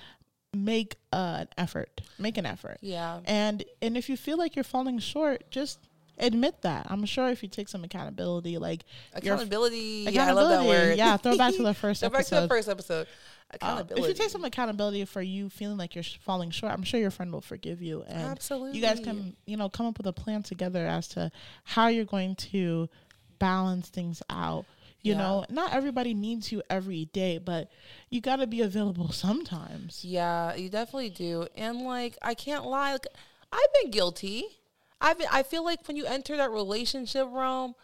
[0.55, 2.01] make uh, an effort.
[2.19, 2.79] Make an effort.
[2.81, 3.21] yeah.
[3.25, 5.88] And and if you feel like you're falling short, just
[6.19, 6.87] admit that.
[6.91, 10.07] I'm sure if you take some accountability, like Accountability.
[10.11, 10.99] Yeah, I love that accountability, word.
[10.99, 13.07] yeah, throw back to the first Go back to the first episode.
[13.51, 14.03] Uh, Accountability.
[14.03, 17.11] if you take some accountability for you feeling like you're falling short, I'm sure your
[17.11, 18.79] friend will forgive you, and Absolutely.
[18.79, 21.31] you guys can you know come up with a plan together as to
[21.65, 22.89] how you're going to
[23.39, 24.67] balance things out.
[25.01, 25.19] You Yeah.
[25.19, 27.71] know, not everybody needs you every day, but
[28.11, 30.05] you got to be available sometimes.
[30.05, 31.47] Yeah, you definitely do.
[31.57, 33.07] And like I can't lie, like
[33.51, 34.45] I've been guilty.
[35.01, 37.75] I've I feel like when you enter that relationship realm,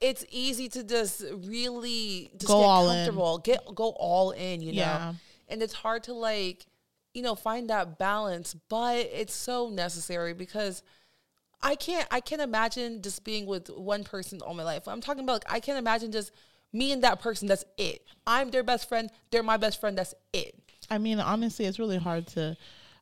[0.00, 2.96] it's easy to just really just Go get all in.
[2.96, 4.78] comfortable, get go all in, you know.
[4.78, 5.14] Yeah.
[5.48, 6.66] And it's hard to like,
[7.14, 10.82] you know, find that balance, but it's so necessary because
[11.62, 14.88] I can't I can't imagine just being with one person all my life.
[14.88, 16.32] I'm talking about like I can't imagine just
[16.72, 18.04] me and that person, that's it.
[18.26, 20.54] I'm their best friend, they're my best friend, that's it.
[20.88, 22.56] I mean, honestly, it's really hard to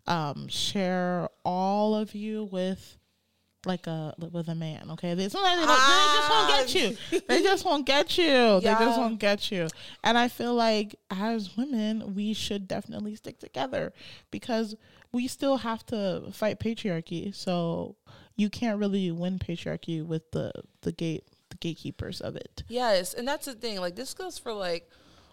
[0.07, 2.97] um, share all of you with
[3.67, 4.91] like a with a man.
[4.93, 6.97] Okay, they, sometimes they, don't, they just won't get you.
[6.97, 7.21] Ah.
[7.29, 8.61] They just won't get you.
[8.61, 9.69] They just won't get you.
[10.05, 13.93] And I feel like as women, we should definitely stick together
[14.31, 14.77] because
[15.13, 17.35] we still have to fight patriarchy.
[17.35, 17.97] So
[18.37, 22.63] you can't really win patriarchy with the the gate the gatekeepers of it.
[22.69, 23.81] Yes, and that's the thing.
[23.81, 24.89] Like this goes for like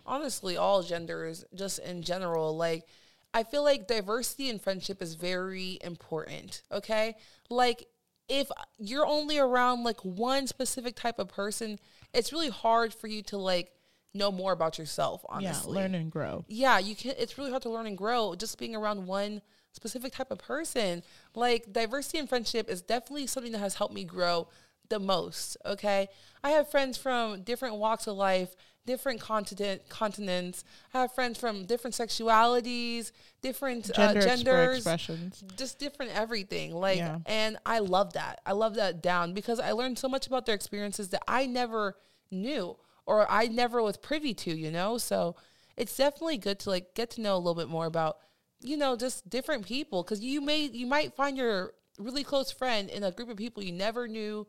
[0.05, 2.55] honestly all genders, just in general.
[2.55, 2.87] Like
[3.33, 6.63] I feel like diversity in friendship is very important.
[6.71, 7.15] Okay,
[7.49, 7.87] like
[8.27, 11.79] if you're only around like one specific type of person,
[12.13, 13.71] it's really hard for you to like
[14.13, 15.23] know more about yourself.
[15.29, 16.45] Honestly, Yeah, learn and grow.
[16.47, 17.13] yeah, you can.
[17.17, 19.41] It's really hard to learn and grow just being around one
[19.73, 21.03] specific type of person.
[21.35, 24.47] Like diversity and friendship is definitely something that has helped me grow
[24.89, 25.57] the most.
[25.65, 26.07] Okay,
[26.43, 28.55] I have friends from different walks of life,
[28.85, 30.63] different continent continents.
[30.93, 35.43] I have friends from different sexualities, different Gender uh, genders expressions.
[35.57, 37.19] just different everything like Yeah.
[37.25, 40.55] and i love that i love that down because i learned so much about their
[40.55, 41.95] experiences that i never
[42.31, 45.35] knew or i never was privy to you know so
[45.77, 48.17] it's definitely good to like get to know a little bit more about
[48.61, 52.89] you know just different people because you may you might find your really close friend
[52.89, 54.47] in a group of people you never knew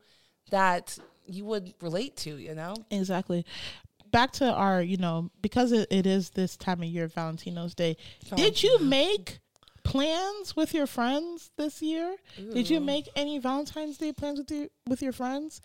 [0.50, 3.44] that you would relate to you know Exactly.
[4.16, 7.98] Back to our, you know, because it, it is this time of year, Valentino's Day.
[8.34, 9.40] Did you make
[9.84, 12.16] plans with your friends this year?
[12.54, 15.60] Did you make any Valentine's Day plans with your with your friends?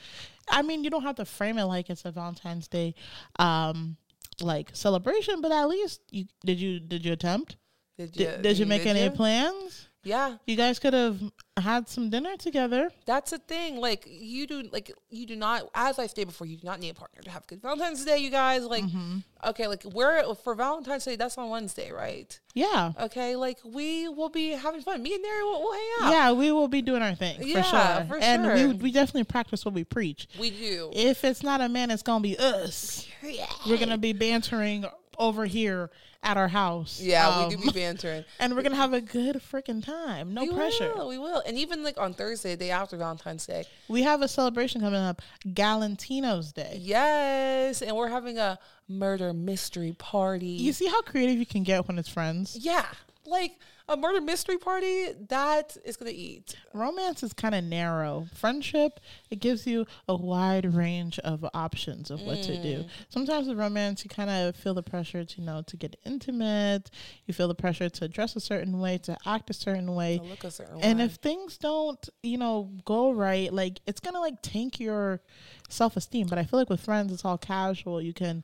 [0.49, 2.93] I mean, you don't have to frame it like it's a Valentine's Day,
[3.39, 3.95] um,
[4.41, 7.55] like celebration, but at least you did you did you attempt?
[7.97, 9.87] did Did, did you make any plans?
[10.03, 11.19] Yeah You guys could have
[11.57, 12.89] had some dinner together.
[13.05, 13.77] That's the thing.
[13.77, 15.69] Like you do, like you do not.
[15.75, 18.03] As I stated before, you do not need a partner to have a good Valentine's
[18.03, 18.17] Day.
[18.17, 19.17] You guys, like, Mm-hmm.
[19.49, 21.17] okay, like we're for Valentine's Day.
[21.17, 22.39] That's on Wednesday, right?
[22.55, 22.93] Yeah.
[22.99, 25.03] Okay, like we will be having fun.
[25.03, 26.11] Me and Neri will we'll hang out.
[26.11, 28.05] Yeah, we will be doing our thing for Yeah, sure.
[28.07, 28.55] for and sure.
[28.69, 30.27] we we definitely practice what we preach.
[30.39, 30.89] we do.
[30.93, 33.07] If it's not a man, it's gonna be us.
[33.21, 33.45] Yeah.
[33.67, 34.85] We're gonna be bantering
[35.17, 35.89] over here
[36.23, 37.01] at our house.
[37.01, 38.23] yeah, we Um, do be bantering.
[38.39, 40.33] and we're gonna have a good freaking time.
[40.33, 40.93] No we pressure.
[40.95, 41.41] Will, we will.
[41.45, 43.65] And even like on Thursday, the day after Valentine's Day.
[43.87, 46.77] We have a celebration coming up, Galantino's Day.
[46.81, 50.45] Yes, and we're having a murder mystery party.
[50.47, 52.57] You see how creative you can get when it's friends.
[52.59, 52.85] yeah,
[53.25, 53.53] like
[53.91, 56.55] a murder mystery party, that is gonna eat.
[56.73, 58.25] Romance is kind of narrow.
[58.33, 58.99] Friendship,
[59.29, 62.85] it gives you a wide range of options of what to do.
[63.09, 66.89] Sometimes with romance, you kind of feel the pressure to you know to get intimate.
[67.25, 70.19] You feel the pressure to dress a certain way, to act a certain way.
[70.19, 71.05] To look a certain And way.
[71.05, 75.21] if things don't, you know, go right, like it's gonna like tank your
[75.69, 76.27] self esteem.
[76.27, 78.01] But I feel like with friends, it's all casual.
[78.01, 78.43] You can,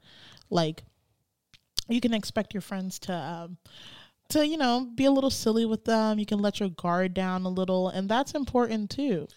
[0.50, 0.84] like,
[1.88, 3.58] you can expect your friends to, um,
[4.30, 6.20] to you know, be a little silly with them.
[6.20, 9.28] You can let your guard down a little, and that's important too.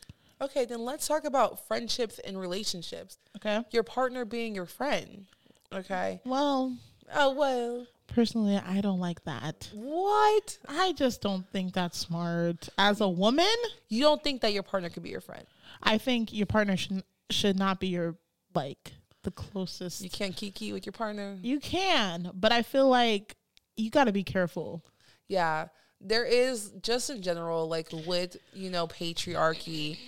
[0.42, 3.18] Okay, then let's talk about friendships and relationships.
[3.36, 3.62] Okay.
[3.70, 5.26] Your partner being your friend.
[5.72, 6.20] Okay.
[6.24, 6.76] Well,
[7.14, 7.86] Oh well.
[8.06, 9.68] personally, I don't like that.
[9.74, 10.58] What?
[10.68, 12.68] I just don't think that's smart.
[12.78, 13.46] As a woman,
[13.88, 15.44] You don't think that your partner could be your friend?
[15.82, 18.16] I think your partner should should not be your
[18.54, 21.36] like the closest You can't kiki with your partner.
[21.42, 23.36] You can, but I feel like
[23.80, 24.84] you got to be careful.
[25.28, 25.68] Yeah.
[26.00, 29.98] There is just in general, like with, you know, patriarchy,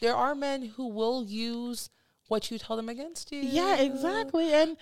[0.00, 1.88] there are men who will use
[2.28, 3.40] what you tell them against you.
[3.40, 4.52] Yeah, exactly.
[4.52, 4.76] And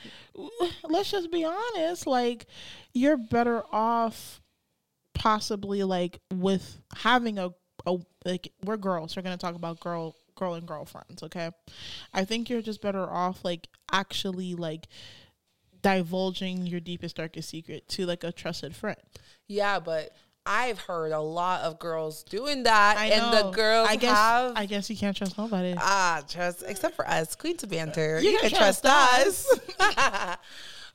[0.85, 2.47] let's just be honest, like
[2.93, 4.41] you're better off
[5.13, 7.51] possibly like with having a,
[7.87, 11.51] a like we're girls, we're going to talk about girl girl and girlfriends, okay?
[12.13, 14.89] I think you're just better off like actually like
[15.85, 18.97] divulging your deepest darkest secret to like a trusted friend.
[19.47, 20.17] Yeah, but
[20.47, 24.53] I've heard a lot of girls doing that, I and the girls I guess have
[24.57, 25.75] I guess you can't trust nobody.
[25.77, 28.19] ah trust except for us, Queens of Banter.
[28.21, 29.59] You You, can trust, trust us.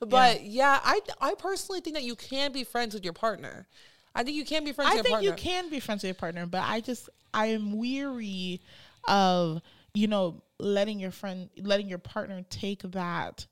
[0.00, 0.80] but yeah.
[0.82, 3.68] I I personally think that you can be friends with your partner.
[4.12, 6.08] I think you can be friends I with think your you can be friends with
[6.08, 8.60] your partner, but I just I am weary
[9.06, 9.62] of
[9.94, 13.46] you know letting your friend letting your partner take that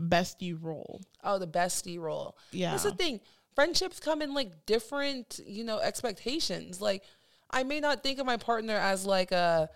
[0.00, 1.00] bestie role.
[1.22, 2.36] Oh, the bestie role.
[2.50, 2.70] Yeah.
[2.72, 3.20] That's the thing.
[3.54, 6.80] Friendships come in like different, you know, expectations.
[6.80, 7.02] Like
[7.50, 9.68] I may not think of my partner as like a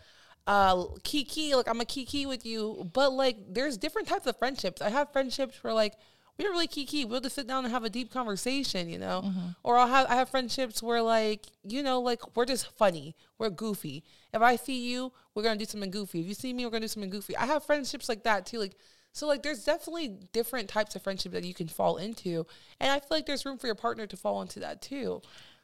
[0.46, 4.80] uh kiki, like I'm a kiki with you, but like there's different types of friendships.
[4.80, 5.94] I have friendships where like
[6.38, 7.04] we don't really kiki.
[7.04, 9.32] We'll just sit down and have a deep conversation, you know.
[9.62, 13.50] Or I'll have I have friendships where like you know like we're just funny, we're
[13.50, 14.04] goofy.
[14.32, 16.20] If I see you, we're gonna do something goofy.
[16.20, 17.36] If you see me, we're gonna do something goofy.
[17.36, 18.58] I have friendships like that too.
[18.58, 18.76] Like
[19.16, 22.46] so, like there's definitely different types of friendship that you can fall into,
[22.78, 25.22] and I feel like there's room for your partner to fall into that too.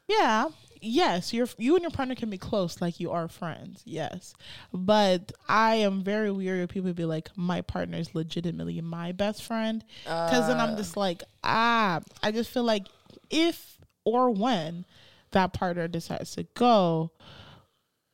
[0.09, 0.49] Yeah.
[0.81, 3.83] Yes, you're you and your partner can be close like you are friends.
[3.85, 4.33] Yes.
[4.73, 9.13] But I am very weary of people who be like my partner is legitimately my
[9.13, 12.89] best friend cuz then I'm just like ah I just feel like
[13.29, 14.87] if or when
[15.33, 17.13] that partner decides to go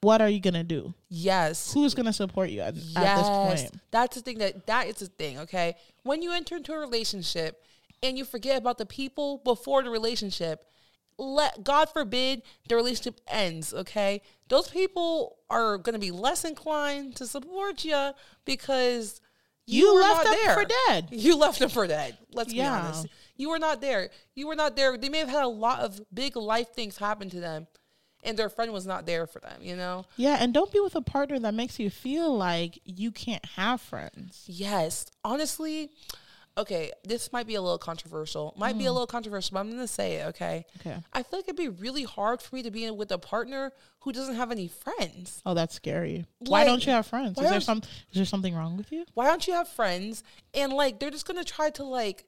[0.00, 0.94] what are you going to do?
[1.08, 3.28] Yes, Who's going to support you at, at this yes,
[3.61, 3.80] point?
[3.90, 5.38] that's the thing that that is the thing.
[5.40, 7.62] Okay, when you enter into a relationship
[8.02, 10.64] and you forget about the people before the relationship,
[11.18, 13.74] let God forbid the relationship ends.
[13.74, 18.12] Okay, those people are going to be less inclined to support you
[18.44, 19.20] because
[19.66, 21.08] You were left them for dead.
[21.11, 22.16] You left them for dead.
[22.32, 22.64] Let's Yeah.
[22.80, 23.06] be honest.
[23.37, 24.11] You were not there.
[24.34, 24.96] You were not there.
[24.96, 27.66] They may have had a lot of big life things happen to them,
[28.24, 29.61] and their friend was not there for them.
[29.61, 30.04] You know.
[30.16, 33.81] Yeah, and don't be with a partner that makes you feel like you can't have
[33.81, 34.44] friends.
[34.46, 35.07] Yes.
[35.24, 35.90] Honestly,
[36.59, 38.52] okay, this might be a little controversial.
[38.59, 38.92] Might be a mm.
[38.92, 40.66] little controversial, but I'm going to say it, okay?
[40.81, 40.96] Okay.
[41.12, 43.72] I feel like it'd be really hard for me to be in with a partner
[44.00, 45.40] who doesn't have any friends.
[45.46, 46.26] Oh, that's scary.
[46.40, 47.38] why don't you have friends?
[47.38, 49.04] Is there some is there something wrong with you?
[49.14, 50.24] Why don't you have friends?
[50.52, 52.24] And like they're just going to try to like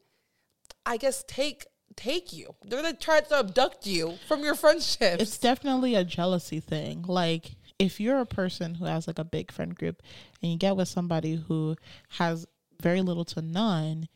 [0.87, 2.55] I guess take take you.
[2.65, 5.23] They're to try to abduct you from your friendships.
[5.23, 7.03] It's definitely a jealousy thing.
[7.03, 10.03] Like if you're a person who has like a big friend group
[10.43, 11.77] and you get with somebody who
[12.11, 12.47] has
[12.81, 14.09] very little to none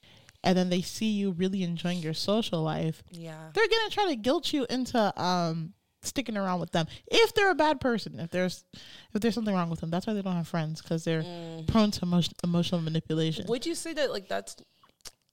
[0.42, 3.50] and then they see you really enjoying your social life, yeah.
[3.54, 6.87] they're to try to guilt you into um sticking around with them.
[7.06, 8.64] If they're a bad person, if there's
[9.14, 11.24] if there's something wrong with them, that's why they don't have friends cuz they're
[11.66, 13.46] prone to emo- emotional manipulation.
[13.48, 14.56] Would you say that like that's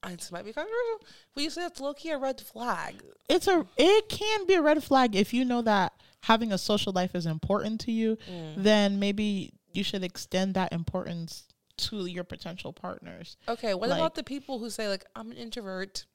[0.10, 1.08] this might be controversial.
[1.36, 3.02] Would you say it's low key a red flag?
[3.32, 6.92] it's a it can be a red flag if you know that having a social
[6.92, 8.54] life is important to you mm.
[8.58, 11.46] then maybe you should extend that importance
[11.78, 15.38] to your potential partners Okay, what Like- about the people who say like I'm an
[15.38, 16.06] introvert?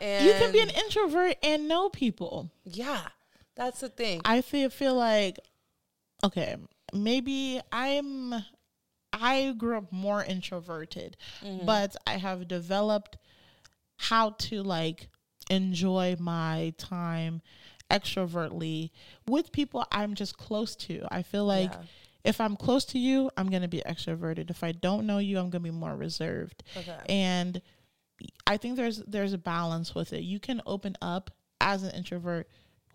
[0.00, 3.02] And you can be an introvert and know people yeah,
[3.54, 4.22] that's the thing.
[4.24, 5.38] i feel feel like
[6.24, 6.56] okay
[6.92, 8.34] maybe i'm
[9.12, 11.64] i grew up more introverted mm-hmm.
[11.64, 13.18] but i have developed
[14.08, 15.08] how to like
[15.50, 17.40] enjoy my time
[17.90, 18.90] extrovertly
[19.26, 21.06] with people I'm just close to.
[21.10, 21.82] I feel like Yeah.
[22.24, 24.50] if I'm close to you, I'm going to be extroverted.
[24.50, 26.62] If I don't know you, I'm going to be more reserved.
[26.76, 26.96] Okay.
[27.08, 27.60] And
[28.46, 30.22] I think there's there's a balance with it.
[30.22, 32.48] You can open up as an introvert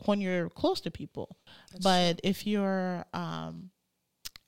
[0.06, 1.38] when you're close to people.
[1.84, 3.70] but if you're um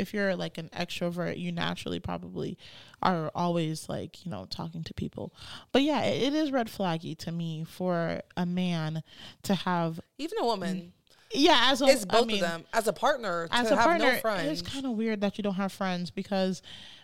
[0.01, 2.57] if you're like an extrovert, you naturally probably
[3.01, 5.33] are always like, you know, talking to people.
[5.71, 9.03] But yeah, it, it is red flaggy to me for a man
[9.43, 10.77] to have Even a woman.
[10.77, 10.91] Mm,
[11.33, 12.65] yeah, as a It's I both mean, of them.
[12.73, 14.61] As a partner, as a have partner, no friends.
[14.61, 16.61] it's kind of weird that you don't have friends because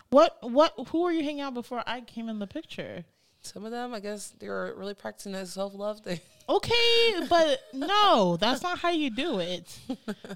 [0.09, 3.05] what what who were you hanging out before I came in the picture?
[3.47, 6.19] Some of them, I guess, they're really practicing that self love thing.
[6.49, 9.77] Okay, but no, that's not how you do it.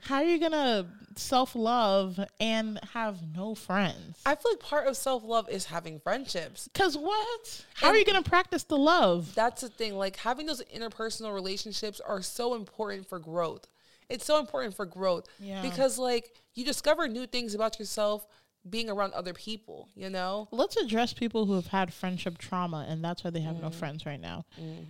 [0.04, 4.20] How are you gonna self love and have no friends?
[4.26, 6.70] I feel like part of self love is having friendships.
[6.74, 7.66] Cause what?
[7.76, 9.34] How are you gonna practice the love?
[9.36, 9.96] That's the thing.
[9.96, 13.68] Like having those interpersonal relationships are so important for growth.
[14.10, 15.62] It's so important for growth Yeah.
[15.62, 18.28] because like you discover new things about yourself
[18.70, 20.48] being around other people, you know?
[20.52, 23.74] Let's address people who have had friendship trauma, and that's why they have no mm.
[23.76, 24.46] friends right now.
[24.60, 24.86] Mm.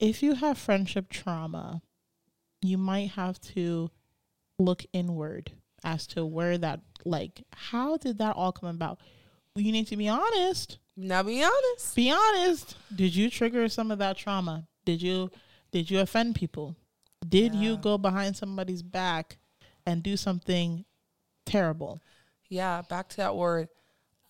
[0.00, 1.82] If you have friendship trauma,
[2.62, 3.90] you might have to
[4.58, 5.52] look inward
[5.84, 8.98] as to where that, like, how did that all come about?
[9.54, 10.78] You need to be honest.
[10.96, 11.94] Now be honest.
[11.94, 12.76] Be honest.
[12.94, 14.66] Did you trigger some of that trauma?
[14.84, 15.30] Did you
[15.72, 16.76] did you offend people?
[17.26, 19.36] Did you go behind somebody's back
[19.84, 20.84] and do something
[21.44, 22.00] terrible?
[22.48, 23.68] Yeah, back to that word.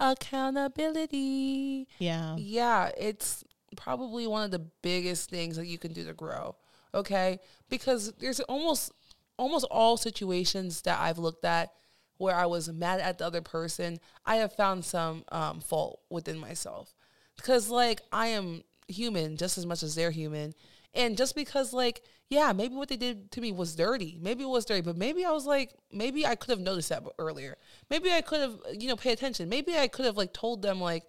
[0.01, 1.89] Accountability.
[1.99, 2.37] Yeah.
[2.37, 3.45] Yeah, it's
[3.77, 6.57] probably one of the biggest things that you can do to grow.
[6.95, 7.39] Okay?
[7.69, 8.93] Because there's almost
[9.39, 11.73] almost all situations that I've looked at
[12.19, 16.39] where I was mad at the other person, I have found some um, fault within
[16.39, 16.95] myself.
[17.37, 20.55] Because like I am human just as much as they're human.
[20.97, 24.19] And just because like, yeah, maybe what they did to me was dirty.
[24.21, 27.05] Maybe it was dirty, but maybe I was like, maybe I could have noticed that
[27.19, 27.57] earlier.
[27.91, 29.49] Maybe I could have, you know, pay attention.
[29.49, 31.05] Maybe I could have like told them like,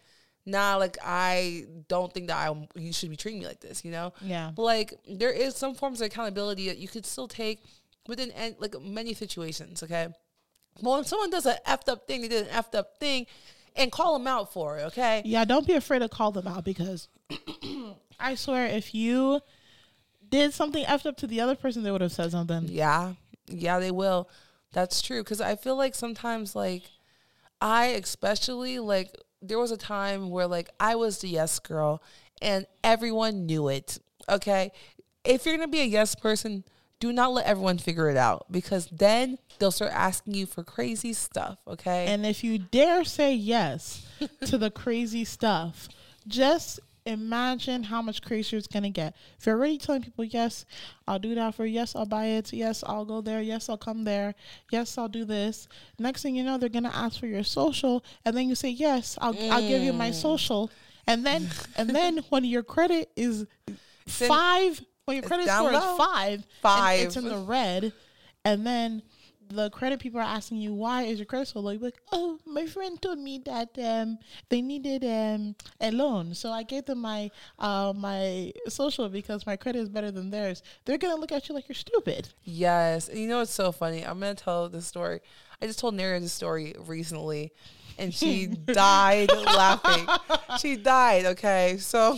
[0.45, 3.91] nah, like I don't think that I you should be treating me like this, you
[3.91, 4.13] know?
[4.21, 4.51] Yeah.
[4.55, 7.61] But like there is some forms of accountability that you could still take
[8.07, 10.09] within like many situations, okay?
[10.81, 13.25] Well, when someone does an effed up thing, they did an effed up thing,
[13.75, 15.21] and call them out for it, okay?
[15.25, 17.07] Yeah, don't be afraid to call them out because
[18.19, 19.41] I swear if you
[20.29, 22.65] did something effed up to the other person, they would have said something.
[22.67, 23.13] Yeah,
[23.47, 24.29] yeah, they will.
[24.73, 25.23] That's true.
[25.23, 26.83] Because I feel like sometimes, like,
[27.61, 32.01] I especially, like, there was a time where, like, I was the yes girl
[32.41, 33.99] and everyone knew it.
[34.29, 34.71] Okay.
[35.23, 36.63] If you're going to be a yes person,
[36.99, 41.13] do not let everyone figure it out because then they'll start asking you for crazy
[41.13, 41.59] stuff.
[41.67, 42.07] Okay.
[42.07, 44.05] And if you dare say yes
[44.45, 45.87] to the crazy stuff,
[46.27, 49.15] just imagine how much crazier it's gonna get.
[49.39, 50.65] If you're already telling people, yes,
[51.07, 51.73] I'll do that for you.
[51.73, 54.35] yes, I'll buy it, yes, I'll go there, yes, I'll come there,
[54.71, 55.67] yes, I'll do this.
[55.99, 59.17] Next thing you know, they're gonna ask for your social, and then you say, yes,
[59.21, 60.69] I'll I'll give you my social,
[61.07, 63.45] and then and then when your credit is
[64.07, 66.99] five, when your credit score is five, Five.
[67.01, 67.93] it's in the red,
[68.45, 69.01] and then
[69.49, 71.71] the credit people are asking you why is your credit so low.
[71.71, 76.51] You're like, oh, my friend told me that um they needed um a loan, so
[76.51, 80.63] I gave them my uh my social because my credit is better than theirs.
[80.85, 82.29] They're gonna look at you like you're stupid.
[82.43, 83.09] Yes.
[83.09, 84.03] And you know it's so funny?
[84.03, 85.21] I'm gonna tell this story.
[85.61, 87.51] I just told Nara this story recently
[87.97, 90.07] and she died laughing.
[90.59, 91.77] She died, okay.
[91.79, 92.17] So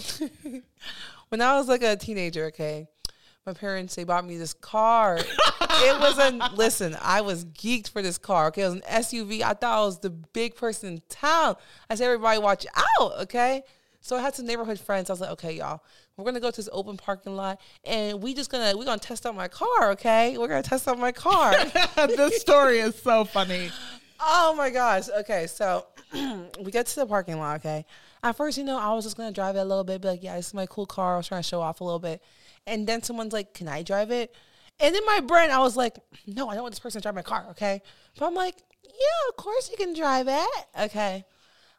[1.30, 2.88] when I was like a teenager, okay,
[3.46, 5.18] my parents they bought me this car.
[5.18, 8.48] it was a listen, I was geeked for this car.
[8.48, 9.42] Okay, it was an SUV.
[9.42, 11.56] I thought I was the big person in town.
[11.90, 13.64] I said, everybody watch out, okay?
[14.02, 15.10] So I had some neighborhood friends.
[15.10, 15.82] I was like, okay, y'all,
[16.16, 19.26] we're gonna go to this open parking lot and we just gonna we're gonna test
[19.26, 20.38] out my car, okay?
[20.38, 21.54] We're gonna test out my car.
[22.08, 23.70] this story is so funny.
[24.20, 25.10] oh my gosh.
[25.20, 25.86] Okay, so
[26.62, 27.86] we get to the parking lot, okay.
[28.22, 30.24] At first, you know, I was just gonna drive it a little bit, be like,
[30.24, 31.16] yeah, this is my cool car.
[31.16, 32.22] I was trying to show off a little bit.
[32.70, 34.34] And then someone's like, Can I drive it?
[34.80, 37.16] And in my brain, I was like, No, I don't want this person to drive
[37.16, 37.82] my car, okay?
[38.18, 40.66] But I'm like, Yeah, of course you can drive it.
[40.80, 41.26] Okay.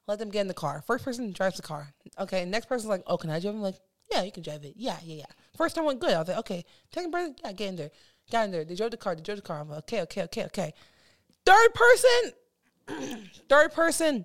[0.06, 0.82] Let them get in the car.
[0.86, 1.94] First person drives the car.
[2.18, 2.44] Okay.
[2.44, 3.54] Next person's like, Oh, can I drive?
[3.54, 3.76] I'm like,
[4.10, 4.74] Yeah, you can drive it.
[4.76, 5.32] Yeah, yeah, yeah.
[5.56, 6.12] First time went good.
[6.12, 6.64] I was like, Okay.
[6.92, 7.90] Second person, yeah, get in there.
[8.30, 8.64] Got in there.
[8.64, 9.14] They drove the car.
[9.14, 9.60] They drove the car.
[9.60, 10.74] I'm like, Okay, okay, okay, okay.
[11.46, 14.24] Third person, third person.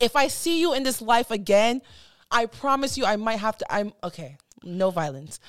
[0.00, 1.82] If I see you in this life again,
[2.30, 5.40] I promise you I might have to I'm okay, no violence.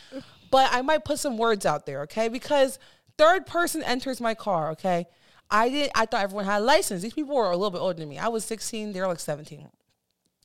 [0.51, 2.27] But I might put some words out there, okay?
[2.27, 2.79] Because
[3.17, 5.07] third person enters my car, okay?
[5.51, 7.01] I did I thought everyone had a license.
[7.01, 8.17] These people were a little bit older than me.
[8.17, 9.67] I was 16, they were like 17.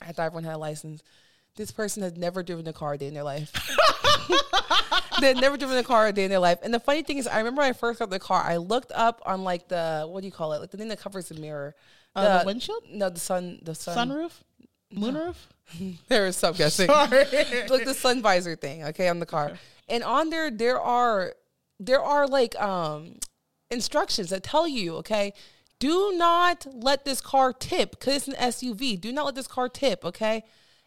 [0.01, 1.03] I thought everyone had a license.
[1.57, 3.53] This person has never driven a car a day in their life.
[5.21, 6.59] they had never driven a car a day in their life.
[6.63, 8.91] And the funny thing is, I remember when I first got the car, I looked
[8.93, 10.61] up on like the what do you call it?
[10.61, 11.75] Like the thing that covers the mirror.
[12.17, 12.85] Uh, the windshield?
[12.91, 13.61] No, the sun.
[13.63, 14.09] The sun.
[14.09, 14.33] Sunroof,
[14.95, 15.37] moonroof.
[16.09, 16.87] There is some guessing.
[16.91, 17.25] Sorry.
[17.69, 19.53] like the sun visor thing, okay, on the car.
[19.89, 21.35] And on there, there are
[21.81, 23.17] there are like um
[23.71, 25.33] instructions that tell you, okay,
[25.79, 29.01] do not let this car tip because it's an SUV.
[29.01, 30.43] Do not let this car tip, okay?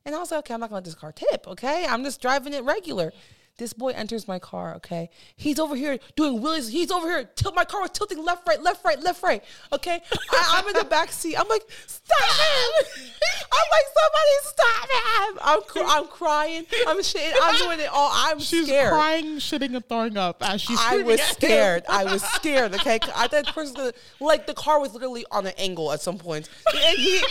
[0.05, 1.85] And I was like, okay, I'm not gonna let this car tip, okay?
[1.87, 3.11] I'm just driving it regular.
[3.57, 5.09] This boy enters my car, okay?
[5.35, 6.69] He's over here doing wheelies.
[6.69, 7.27] He's over here.
[7.35, 9.43] Tilt my car was tilting left, right, left, right, left, right.
[9.73, 9.99] Okay.
[10.31, 11.35] I, am in the back seat.
[11.35, 12.85] I'm like, stop him.
[13.51, 15.39] I'm like, somebody stop him.
[15.41, 16.65] I'm cr- I'm crying.
[16.87, 17.33] I'm shitting.
[17.41, 18.11] I'm doing it all.
[18.13, 18.41] I'm scared.
[18.41, 18.91] She's scared.
[18.91, 20.79] crying, shitting, and throwing up as she's.
[20.79, 21.83] I was scared.
[21.89, 22.75] I was scared.
[22.75, 26.01] Okay, I thought the person gonna, like the car was literally on an angle at
[26.01, 26.47] some point.
[26.75, 27.23] And he,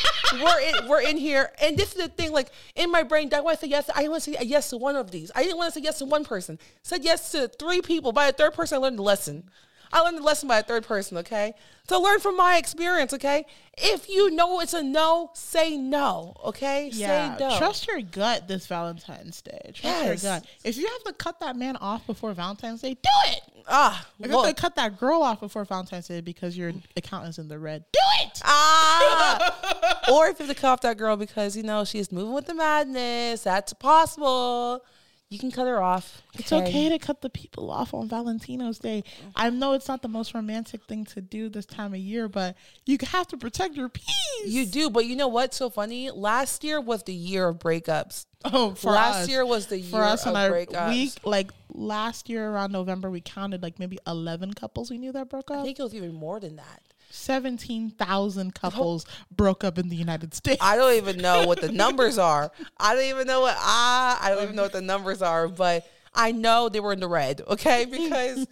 [0.43, 2.33] we're in, we're in here, and this is the thing.
[2.33, 3.89] Like in my brain, that want to say yes.
[3.95, 5.31] I want to say yes to one of these.
[5.37, 6.59] I didn't want to say yes to one person.
[6.83, 8.13] Said yes to three people.
[8.13, 9.51] By a third person, I learned the lesson.
[9.93, 11.17] I learned the lesson by a third person.
[11.19, 11.55] Okay,
[11.89, 13.15] so learn from my experience.
[13.15, 13.47] Okay,
[13.79, 16.35] if you know it's a no, say no.
[16.45, 17.57] Okay, Yeah, say no.
[17.57, 19.61] trust your gut this Valentine's Day.
[19.73, 20.23] Trust Yes.
[20.25, 20.45] your gut.
[20.65, 23.41] If you have to cut that man off before Valentine's Day, do it.
[23.69, 27.29] ah, If you have to cut that girl off before Valentine's Day because your account
[27.29, 28.41] is in the red, do it.
[28.45, 30.03] Ah.
[30.13, 32.47] or if you have to cut off that girl because you know she's moving with
[32.47, 34.83] the madness, that's possible.
[35.29, 36.23] You can cut her off.
[36.35, 39.03] It's okay to cut the people off on Valentino's Day.
[39.35, 39.59] I mm-hmm.
[39.59, 42.55] know it's not the most romantic thing to do this time of year, but
[42.85, 44.07] you have to protect your peace.
[44.45, 46.13] You do, but you know what's so funny?
[46.13, 48.27] Last year was the year of breakups.
[48.45, 50.91] oh, for Last us, year was the year for us and of our breakups.
[50.91, 55.29] we like last year around November we counted like maybe eleven couples we knew that
[55.29, 55.59] broke up.
[55.59, 56.83] I think it was even more than that.
[57.11, 60.63] Seventeen thousand couples broke up in the United States.
[60.63, 62.51] I don't even know what the numbers are.
[62.79, 65.87] I don't even know what I I don't even know what the numbers are, but
[66.15, 67.87] I know they were in the red, okay?
[67.91, 68.47] Because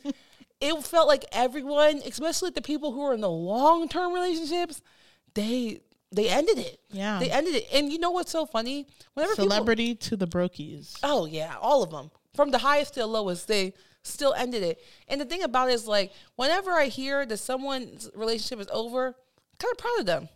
[0.61, 4.83] it felt like everyone, especially the people who are in the long-term relationships,
[5.35, 5.81] they
[6.13, 6.81] they ended it.
[6.91, 7.19] Yeah.
[7.19, 7.67] They ended it.
[7.73, 8.87] And you know what's so funny?
[9.15, 10.97] Whenever people Celebrity to the brokies.
[11.03, 12.11] Oh yeah, all of them.
[12.35, 13.75] From the highest to the lowest, they
[14.05, 14.79] still ended it.
[15.09, 19.15] And the thing about it is like whenever I hear that someone's relationship is over,
[19.59, 20.29] kind of proud of them.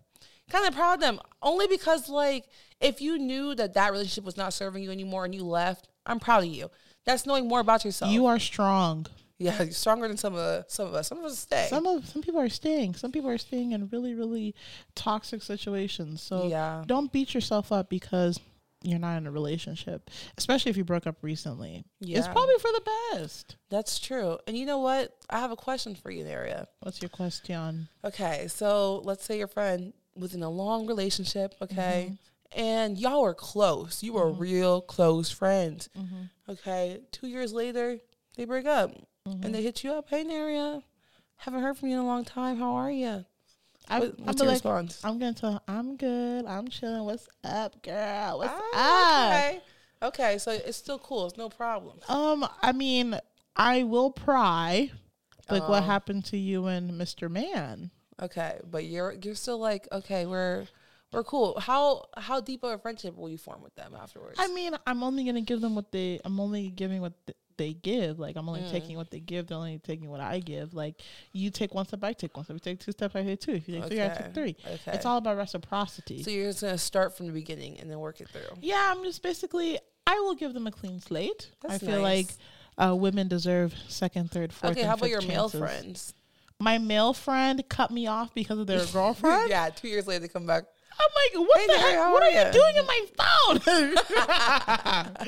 [0.51, 2.47] Kind of proud of them only because like
[2.81, 6.19] if you knew that that relationship was not serving you anymore and you left, I'm
[6.19, 6.71] proud of you.
[7.05, 8.11] That's knowing more about yourself.
[8.11, 9.07] You are strong.
[9.39, 11.09] yeah, you're stronger than some of some of us.
[11.09, 11.67] Some of us stay.
[11.69, 12.95] Some of some people are staying.
[12.95, 14.55] Some people are staying in really, really
[14.95, 16.23] toxic situations.
[16.23, 16.83] So Yeah.
[16.87, 18.41] don't beat yourself up because
[18.83, 21.85] you're not in a relationship, especially if you broke up recently.
[22.01, 22.19] Yeah.
[22.19, 23.57] It's probably for the best.
[23.71, 24.39] That's true.
[24.47, 25.17] And you know what?
[25.29, 26.67] I have a question for you, Naria.
[26.81, 27.89] What's your question?
[28.05, 32.61] Okay, so let's say your friend was in a long relationship, okay, mm-hmm.
[32.61, 34.03] and y'all were close.
[34.03, 34.41] You were mm-hmm.
[34.41, 35.89] real close friends.
[35.97, 36.53] Mm-hmm.
[36.53, 37.99] Okay, two years later,
[38.37, 38.93] they break up
[39.27, 40.09] and they hit you up.
[40.09, 40.83] Hey, Naria,
[41.37, 42.59] haven't heard from you in a long time.
[42.59, 43.25] How are you?
[43.91, 45.01] I, What- I'm what's your like, response?
[45.05, 45.63] I'm gonna tell.
[45.69, 46.45] I'm good.
[46.47, 47.05] I'm chilling.
[47.05, 48.39] What's up, girl?
[48.39, 48.61] What's up?
[48.75, 49.61] Ah, okay.
[50.01, 51.27] Okay, so it's still cool.
[51.27, 51.99] It's no problem.
[52.09, 53.19] Um, I mean,
[53.57, 54.91] I will pry.
[55.51, 55.87] Like what Oh.
[55.87, 57.31] happened to you and Mr.
[57.31, 57.91] Man?
[58.21, 60.67] Okay, but you're you're still like okay, we're
[61.13, 61.59] we're cool.
[61.59, 64.37] How how deep of a friendship will you form with them afterwards?
[64.39, 66.21] I mean, I'm only gonna give them what they.
[66.25, 68.19] I'm only giving what th- they give.
[68.19, 68.71] Like I'm only Mm.
[68.71, 69.49] taking what they give.
[69.49, 70.73] They're only taking what I give.
[70.73, 71.03] Like
[71.33, 72.55] you take one step, I take one step.
[72.55, 73.53] You take two steps, I take two.
[73.53, 74.57] If you take three, I take three.
[74.67, 74.93] okay.
[74.95, 76.23] It's all about reciprocity.
[76.23, 78.57] so you're just gonna start from the beginning and then work it through.
[78.63, 79.79] yeah, I'm just basically.
[80.07, 81.51] I will give them a clean slate.
[81.63, 82.29] I That's feel like
[82.79, 84.73] uh, women deserve second, third, fourth.
[84.73, 86.15] Okay, how about your male friends?
[86.59, 89.51] My male friend cut me off because of their girlfriend.
[89.51, 90.65] yeah, two years later they come back.
[91.01, 91.99] I'm like, what Hey the there, heck?
[92.13, 93.01] What are are you ya?" doing in my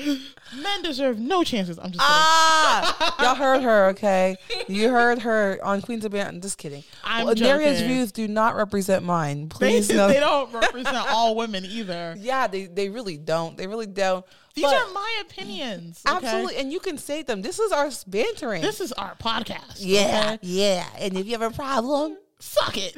[0.01, 0.19] phone?
[0.61, 1.77] Men deserve no chances.
[1.77, 2.09] I'm just kidding.
[2.09, 4.35] Ah, y'all heard her, okay?
[4.67, 6.39] You heard her on Queens of Banter.
[6.41, 6.83] Just kidding.
[7.05, 9.43] I'm well, Daria's views do not represent mine.
[9.47, 10.07] they, Please know.
[10.09, 12.15] they don't represent all women either.
[12.21, 13.57] Yeah, they, they really don't.
[13.57, 14.25] They really don't.
[14.53, 16.01] These But- are my opinions.
[16.07, 16.15] okay?
[16.17, 17.41] absolutely, and you can say them.
[17.41, 18.61] This is our bantering.
[18.61, 19.77] This is our podcast.
[19.79, 20.39] yeah, okay?
[20.41, 20.85] yeah.
[20.99, 22.95] And if you have a problem, Suck it.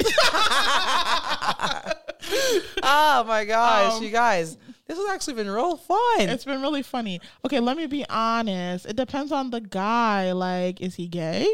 [2.83, 4.57] oh my gosh, Um, you guys,
[4.87, 5.97] this has actually been real fun.
[6.29, 7.19] it's been really funny.
[7.45, 8.85] Okay, let me be honest.
[8.85, 10.31] It depends on the guy.
[10.31, 11.47] Like, is he gay?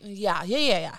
[0.00, 0.96] yeah, yeah, yeah, yeah.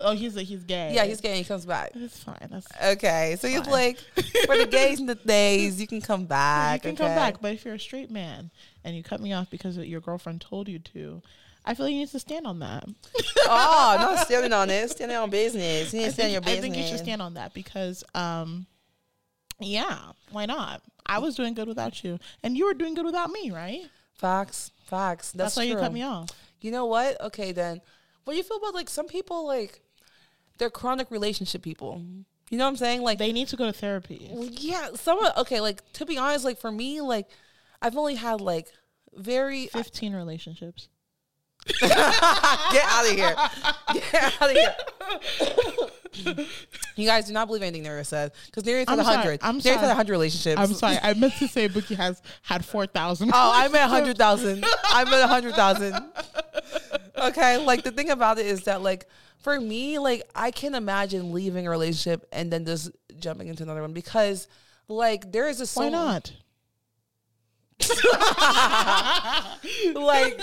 [0.00, 0.92] Oh, he's he's gay.
[0.94, 1.38] Yeah, he's getting.
[1.38, 1.92] He comes back.
[1.94, 2.48] It's fine.
[2.50, 3.70] That's Okay, so he's Fine.
[3.70, 3.98] like,
[4.46, 6.84] for the gays and the days, you can come back.
[6.84, 7.40] you can come back.
[7.40, 8.50] But if you're a straight man
[8.84, 11.22] and you cut me off because your girlfriend told you to,
[11.68, 12.84] I feel like you need to stand on that.
[13.46, 15.92] oh, not standing on it, standing on business.
[15.92, 17.52] You need I to stand on your think, I think you should stand on that
[17.52, 18.66] because, um,
[19.60, 19.98] yeah,
[20.32, 20.80] why not?
[21.04, 23.82] I was doing good without you, and you were doing good without me, right?
[24.14, 25.32] Facts, facts.
[25.32, 26.30] That's, That's, why you cut me off.
[26.62, 27.20] You know what?
[27.20, 27.82] Okay, then.
[28.24, 29.82] What do you feel about like some people like
[30.56, 32.02] they're chronic relationship people?
[32.50, 33.02] You know what I'm saying?
[33.02, 34.30] Like, They need to go to therapy.
[34.32, 35.60] yeah, some okay.
[35.60, 37.28] Like to be honest, like for me, like
[37.82, 38.68] I've only had like
[39.14, 40.88] very Fifteen relationships.
[41.80, 43.36] Get out of here.
[43.92, 46.46] Get out of here.
[46.96, 49.40] you guys do not believe anything Nara says because Nara's had I'm a hundred.
[49.42, 49.76] I'm sorry.
[49.76, 50.60] had a hundred relationships.
[50.60, 50.98] I'm sorry.
[51.02, 53.30] I meant to say Bookie has had four thousand.
[53.32, 54.64] Oh, I meant a hundred thousand.
[54.84, 55.96] I meant a hundred thousand.
[57.16, 59.06] Okay, like the thing about it is that like
[59.38, 63.82] for me, like I can't imagine leaving a relationship and then just jumping into another
[63.82, 64.48] one because
[64.88, 66.32] like there is a Why not?
[69.94, 70.40] like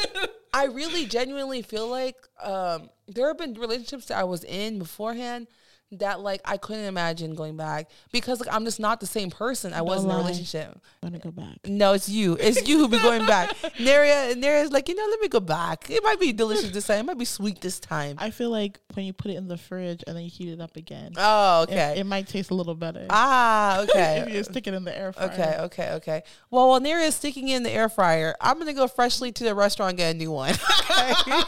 [0.53, 5.47] I really genuinely feel like um there have been relationships that I was in beforehand
[5.91, 9.71] that like I couldn't imagine going back because like I'm just not the same person
[9.73, 10.77] I was in a relationship.
[11.03, 11.57] I'm gonna go back.
[11.65, 12.35] No, it's you.
[12.39, 13.49] It's you who be going back.
[13.77, 15.89] Naria, and Naria's like, you know, let me go back.
[15.89, 16.99] It might be delicious this time.
[16.99, 18.15] It might be sweet this time.
[18.19, 20.59] I feel like when you put it in the fridge and then you heat it
[20.59, 21.95] up again, Oh, okay.
[21.97, 23.05] it, might taste a little better.
[23.09, 24.23] ah, okay.
[24.27, 25.31] if you stick it in the air fryer.
[25.31, 26.23] Okay, okay, okay.
[26.49, 29.53] Well, while Naria is sticking in the air fryer, I'm gonna go freshly to the
[29.55, 30.55] restaurant and get a new one.
[30.95, 31.41] Okay,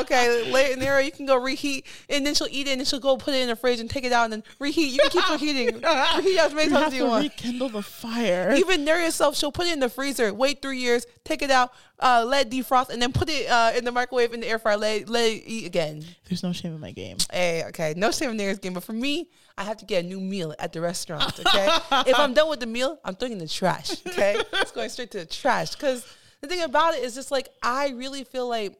[0.00, 0.50] okay.
[0.52, 3.16] Later, Naria, you can go reheat, and then she'll eat it, and then she'll go
[3.16, 4.92] put it in the fridge and take it out, and then reheat.
[4.92, 5.74] You can keep reheating.
[6.16, 7.24] reheat as many You times as you want.
[7.24, 8.52] rekindle the fire.
[8.56, 11.72] Even Naria yourself, she'll put it in the freezer, wait three years, take it out,
[11.98, 14.58] uh, let it defrost, and then put it uh, in the microwave in the air
[14.58, 16.04] fryer, let it, let it eat again.
[16.28, 17.16] There's no shame in my game.
[17.32, 19.28] Hey, okay, no shame in Naria's game, but for me,
[19.58, 21.38] I have to get a new meal at the restaurant.
[21.40, 21.68] Okay,
[22.10, 23.92] if I'm done with the meal, I'm throwing in the trash.
[24.06, 26.06] Okay, it's going straight to the trash because
[26.40, 28.78] the thing about it is just like I really feel like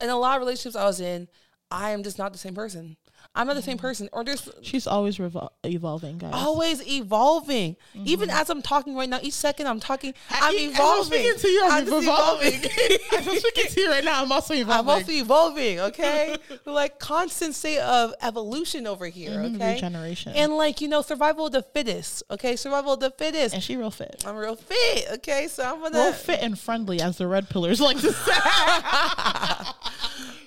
[0.00, 1.28] in a lot of relationships I was in,
[1.70, 2.96] I am just not the same person.
[3.34, 6.30] I'm not the same person, or there's She's always revol- evolving, guys.
[6.34, 7.76] always evolving.
[8.04, 11.04] Even as I'm talking right now, each second I'm talking, I'm As I'm evolving.
[11.20, 12.54] speaking to you, I'm, I'm just evolving.
[13.12, 14.80] I'm speaking to you right now, I'm also evolving.
[14.80, 16.36] I'm also evolving, okay?
[16.64, 19.74] like constant state of evolution over here, Mhm, okay?
[19.74, 20.32] regeneration.
[20.34, 22.54] And like, you know, survival of the fittest, okay?
[22.56, 23.54] Survival of the fittest.
[23.54, 24.22] and she real fit.
[24.26, 25.48] I'm real fit, okay?
[25.48, 28.32] So I'm gonna Real fit and friendly, as the red pillars like to say.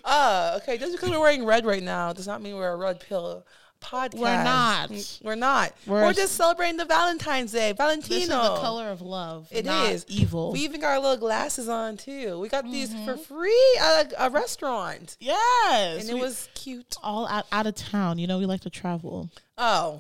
[0.08, 3.00] uh okay, just because we're wearing red right now does not mean we're a red
[3.00, 3.46] pill
[3.80, 4.16] podcast.
[4.18, 4.90] We're not.
[4.90, 5.72] Mm, We're not.
[5.86, 7.74] We're We're, just celebrating the Valentine's Day.
[7.74, 8.20] Valentino.
[8.20, 9.48] this is the color of love.
[9.52, 10.52] It is evil.
[10.52, 12.40] We even got our little glasses on too.
[12.40, 13.06] We got these Mm-hmm.
[13.06, 16.96] for free at a, a restaurant, yes, and it we- was cute.
[17.04, 18.18] all out, out of town.
[18.18, 19.30] You know, we like to travel.
[19.60, 20.00] Oh,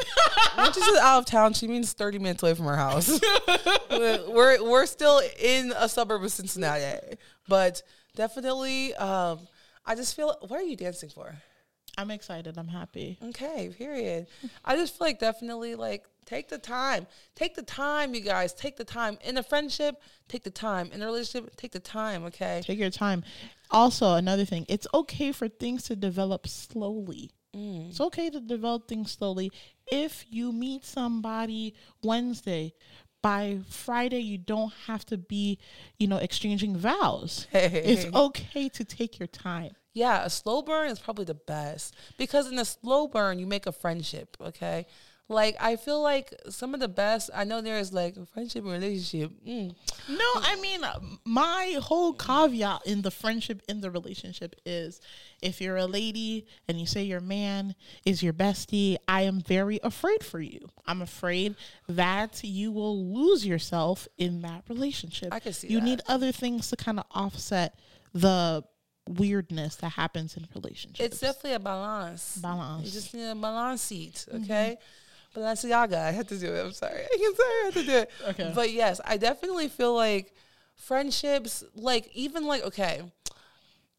[0.55, 3.19] when she says out of town, she means thirty minutes away from her house.
[3.91, 7.83] we're we're still in a suburb of Cincinnati, but
[8.15, 9.39] definitely, um,
[9.87, 10.35] I just feel.
[10.41, 11.33] What are you dancing for?
[11.97, 12.57] I'm excited.
[12.59, 13.17] I'm happy.
[13.23, 14.27] Okay, period.
[14.63, 17.07] I just feel like definitely like take the time.
[17.35, 18.53] Take the time, you guys.
[18.53, 19.17] Take the time.
[19.23, 19.95] In a friendship,
[20.27, 20.91] take the time.
[20.91, 22.61] In a relationship, take the time, okay?
[22.63, 23.23] Take your time.
[23.71, 27.31] Also, another thing, it's okay for things to develop slowly.
[27.55, 27.89] Mm.
[27.89, 29.51] It's okay to develop things slowly.
[29.87, 31.73] If you meet somebody
[32.03, 32.73] Wednesday,
[33.21, 35.59] by Friday you don't have to be,
[35.97, 37.47] you know, exchanging vows.
[37.53, 39.71] It's okay to take your time.
[39.93, 43.65] Yeah, a slow burn is probably the best because in a slow burn you make
[43.65, 44.37] a friendship.
[44.39, 44.85] Okay,
[45.29, 47.29] like I feel like some of the best.
[47.35, 49.31] I know there is like friendship and relationship.
[49.45, 49.75] Mm.
[50.09, 55.01] No, I mean, uh, my whole caveat in the friendship, in the relationship is
[55.41, 57.75] if you're a lady and you say your man
[58.05, 60.69] is your bestie, I am very afraid for you.
[60.85, 61.55] I'm afraid
[61.89, 65.33] that you will lose yourself in that relationship.
[65.33, 65.85] I can see You that.
[65.85, 67.75] need other things to kind of offset
[68.13, 68.63] the
[69.09, 70.99] weirdness that happens in relationships.
[71.05, 72.37] It's definitely a balance.
[72.37, 72.85] Balance.
[72.85, 74.25] You just need a balance seat.
[74.33, 74.77] Okay.
[75.35, 75.97] Balenciaga.
[75.97, 76.65] I had to do it.
[76.65, 77.01] I'm sorry.
[77.13, 77.49] I'm sorry.
[77.49, 78.11] I had to do it.
[78.29, 78.51] Okay.
[78.53, 80.33] But yes, I definitely feel like
[80.75, 83.01] friendships, like even like okay,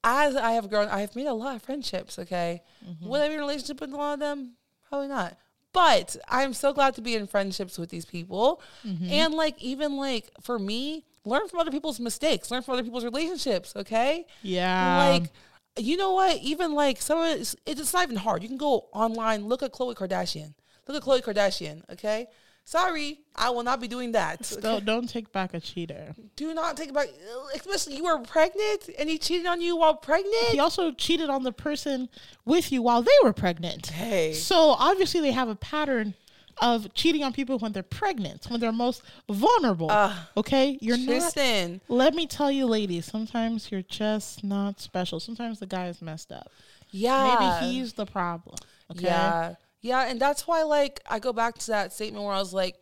[0.05, 2.19] as I have grown, I have made a lot of friendships.
[2.19, 3.09] Okay, mm-hmm.
[3.09, 4.55] would I be in a relationship with a lot of them?
[4.89, 5.37] Probably not.
[5.73, 9.11] But I'm so glad to be in friendships with these people, mm-hmm.
[9.11, 13.05] and like even like for me, learn from other people's mistakes, learn from other people's
[13.05, 13.75] relationships.
[13.77, 15.11] Okay, yeah.
[15.11, 15.31] like
[15.79, 18.89] you know what even like some of it's, it's not even hard you can go
[18.93, 20.55] online look at Khloe Kardashian
[20.89, 22.27] look at Khloe Kardashian okay
[22.65, 24.81] sorry I will not be doing that okay?
[24.85, 26.15] don't, take back a cheater.
[26.37, 27.09] do not take back
[27.55, 31.45] especially you were pregnant and he cheated on you while pregnant He also cheated on
[31.45, 32.09] the person
[32.45, 33.87] with you while they were pregnant.
[33.89, 36.15] hey So obviously they have a pattern
[36.61, 39.91] of cheating on people when they're pregnant, when they're most vulnerable.
[40.37, 40.77] okay?
[40.81, 45.21] You're not Tristan let me tell you ladies, sometimes you're just not special.
[45.21, 46.51] Sometimes the guy is messed up.
[46.91, 48.57] yeah Maybe he's the problem.
[48.91, 49.05] Okay.
[49.05, 49.55] Yeah.
[49.81, 50.03] Yeah.
[50.09, 52.77] And that's why, like, I go back to that statement where I was like,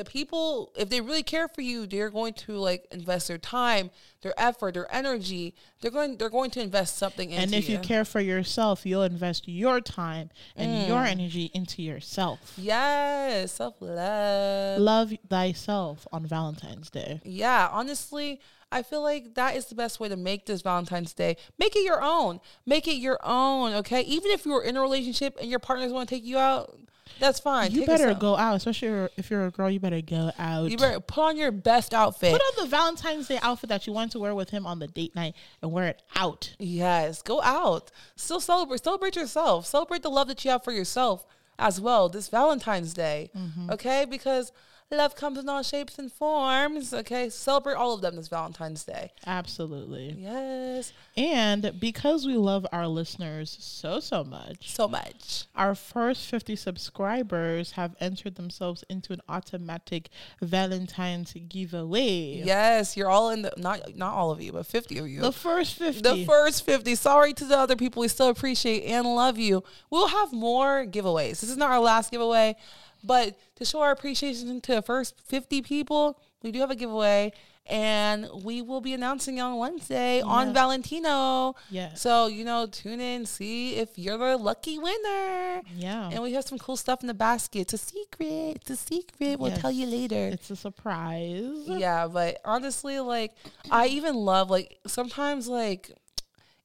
[0.00, 3.90] the people, if they really care for you, they're going to like invest their time,
[4.22, 5.54] their effort, their energy.
[5.80, 7.78] They're going they're going to invest something into And if you.
[7.78, 11.10] care for yourself, you'll invest your time and your mm.
[11.10, 12.54] energy into yourself.
[12.56, 14.80] Yes, self love.
[14.80, 17.20] Love thyself on Valentine's Day.
[17.22, 18.40] Yeah, honestly,
[18.72, 21.36] I feel like that is the best way to make this Valentine's Day.
[21.58, 22.40] Make it your own.
[22.64, 24.00] Make it your own, okay?
[24.02, 26.78] Even if you're in a relationship and your partners want to take you out,
[27.18, 27.72] that's fine.
[27.72, 29.70] You Take better go out, especially if you're a girl.
[29.70, 30.70] You better go out.
[30.70, 32.32] You better put on your best outfit.
[32.32, 34.86] Put on the Valentine's Day outfit that you want to wear with him on the
[34.86, 36.54] date night and wear it out.
[36.58, 37.90] Yes, go out.
[38.16, 38.82] Still celebrate.
[38.84, 39.66] Celebrate yourself.
[39.66, 41.26] Celebrate the love that you have for yourself
[41.58, 43.30] as well this Valentine's Day.
[43.36, 43.70] Mm-hmm.
[43.70, 44.06] Okay?
[44.08, 44.52] Because
[44.96, 46.92] love comes in all shapes and forms.
[46.92, 47.28] Okay?
[47.30, 49.12] Celebrate all of them this Valentine's Day.
[49.26, 50.16] Absolutely.
[50.18, 50.92] Yes.
[51.16, 55.44] And because we love our listeners so, so much, So much.
[55.54, 60.08] our first 50 subscribers have entered themselves into an automatic
[60.40, 62.42] Valentine's giveaway.
[62.44, 65.20] Yes, you're all in the not not all of you, but 50 of you.
[65.20, 66.02] The first 50.
[66.02, 66.94] The first 50.
[66.94, 68.00] Sorry to the other people.
[68.00, 69.62] We still appreciate and love you.
[69.90, 71.40] We'll have more giveaways.
[71.40, 72.56] This is not our last giveaway,
[73.04, 77.32] but to show our appreciation to the first 50 people, we do have a giveaway.
[77.66, 81.54] And we will be announcing on Wednesday on Valentino.
[81.70, 82.00] Yes.
[82.00, 85.60] So, you know, tune in, see if you're the lucky winner.
[85.76, 86.08] yeah.
[86.10, 87.60] And we have some cool stuff in the basket.
[87.60, 88.56] It's a secret.
[88.56, 89.38] It's a secret.
[89.38, 91.62] We'll tell you later It's a surprise.
[91.66, 93.32] yeah but honestly like
[93.70, 95.90] i even love like sometimes like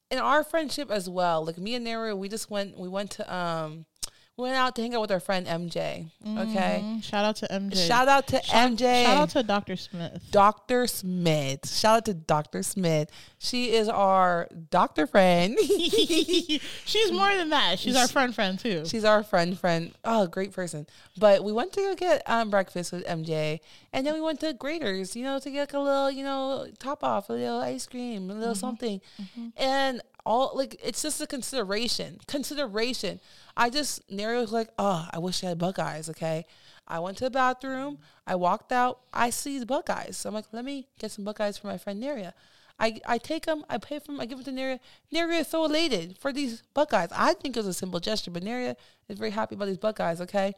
[0.09, 3.35] in our friendship as well like me and Nara, we just went we went to
[3.35, 3.85] um
[4.37, 7.03] went out to hang out with our friend mj okay Mhm.
[7.03, 7.87] Shout out to MJ.
[7.87, 9.75] shout out to mj Shout out to Dr.
[9.77, 10.21] Smith.
[10.31, 15.57] dr smith shout out to dr smith she is our doctor friend
[16.85, 17.79] She's more than that.
[17.79, 18.85] She's our friend friend too.
[18.85, 19.93] She's our friend, friend.
[20.03, 20.87] Oh, great person.
[21.17, 23.59] But we went to go get um, breakfast with MJ,
[23.93, 26.67] and then we went to Graeter's, you know, to get like a little, you know,
[26.79, 29.01] top off, a little ice cream, a little something,
[29.57, 32.19] and all like it's just a consideration.
[32.27, 33.19] Consideration.
[33.55, 36.09] I just Neri was like, oh, I wish I had Buckeyes.
[36.09, 36.45] Okay.
[36.87, 37.99] I went to the bathroom.
[38.27, 38.99] I walked out.
[39.13, 40.17] I see the Buckeyes.
[40.17, 42.33] So I'm like, let me get some Buckeyes for my friend Neria.
[42.79, 44.79] I, I take them, I pay for them, I give them to Neria.
[45.13, 47.09] Neria is so elated for these Buckeyes.
[47.13, 48.75] I think it was a simple gesture, but Neria
[49.07, 50.53] is very happy about these Buckeyes, okay?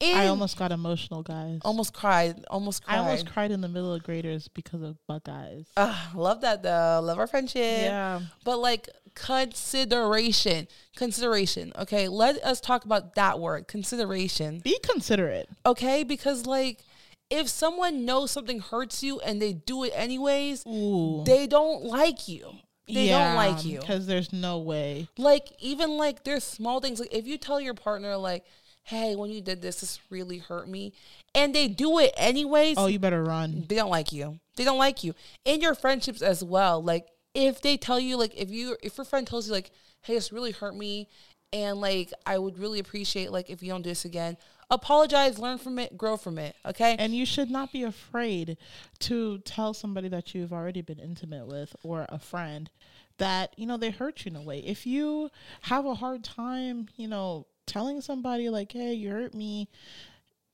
[0.00, 1.60] And I almost got emotional, guys.
[1.62, 2.96] almost cried, almost cried.
[2.96, 5.66] I almost cried in the middle of Graeter's because of Buckeyes.
[5.76, 7.00] Ah, love that though.
[7.02, 7.82] Love our friendship.
[7.82, 8.20] Yeah.
[8.44, 11.72] But like consideration, consideration.
[11.78, 14.60] Okay, let us talk about that word, consideration.
[14.60, 15.48] Be considerate.
[15.66, 16.82] Okay, because like
[17.28, 21.22] if someone knows something hurts you and they do it anyways, Ooh.
[21.24, 22.50] they don't like you.
[22.88, 23.78] They don't like you.
[23.78, 25.08] because there's no way.
[25.16, 28.44] Like even like there's small things like if you tell your partner like,
[28.84, 30.92] "Hey, when you did this, this really hurt me,"
[31.34, 33.64] and they do it anyways, Oh, you better run.
[33.68, 34.40] they don't like you.
[34.56, 35.14] They don't like you.
[35.44, 36.82] In your friendships as well.
[36.82, 39.70] Like if they tell you like if you if your friend tells you like,
[40.02, 41.08] "Hey, this really hurt me,"
[41.52, 44.36] and like I would really appreciate like if you don't do this again.
[44.72, 46.54] Apologize, learn from it, grow from it.
[46.64, 46.94] Okay.
[46.96, 48.56] And you should not be afraid
[49.00, 52.70] to tell somebody that you've already been intimate with or a friend
[53.18, 54.60] that, you know, they hurt you in a way.
[54.60, 55.30] If you
[55.62, 59.68] have a hard time, you know, telling somebody like, hey, you hurt me,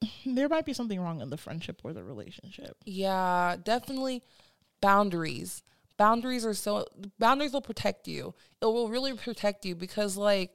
[0.26, 2.76] there might be something wrong in the friendship or the relationship.
[2.84, 4.22] Yeah, definitely
[4.80, 5.62] boundaries.
[5.96, 6.86] Boundaries are so
[7.18, 8.34] boundaries will protect you.
[8.60, 10.54] It will really protect you because like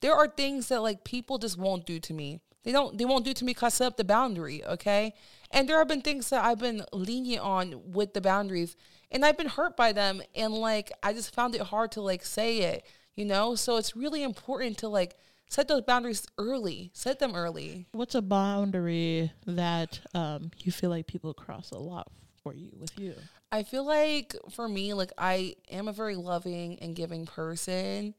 [0.00, 2.40] there are things that like people just won't do to me.
[2.64, 5.12] They don't they won't do to me because set up the boundary, okay?
[5.50, 8.76] And there have been things that I've been lenient on with the boundaries
[9.10, 12.24] and I've been hurt by them and like I just found it hard to like
[12.24, 13.54] say it, you know?
[13.54, 15.16] So it's really important to like
[15.48, 16.90] set those boundaries early.
[16.94, 17.86] Set them early.
[17.92, 22.10] What's a boundary that um, you feel like people cross a lot
[22.42, 23.14] for you with you?
[23.50, 28.14] I feel like for me, like I am a very loving and giving person.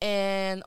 [0.00, 0.62] And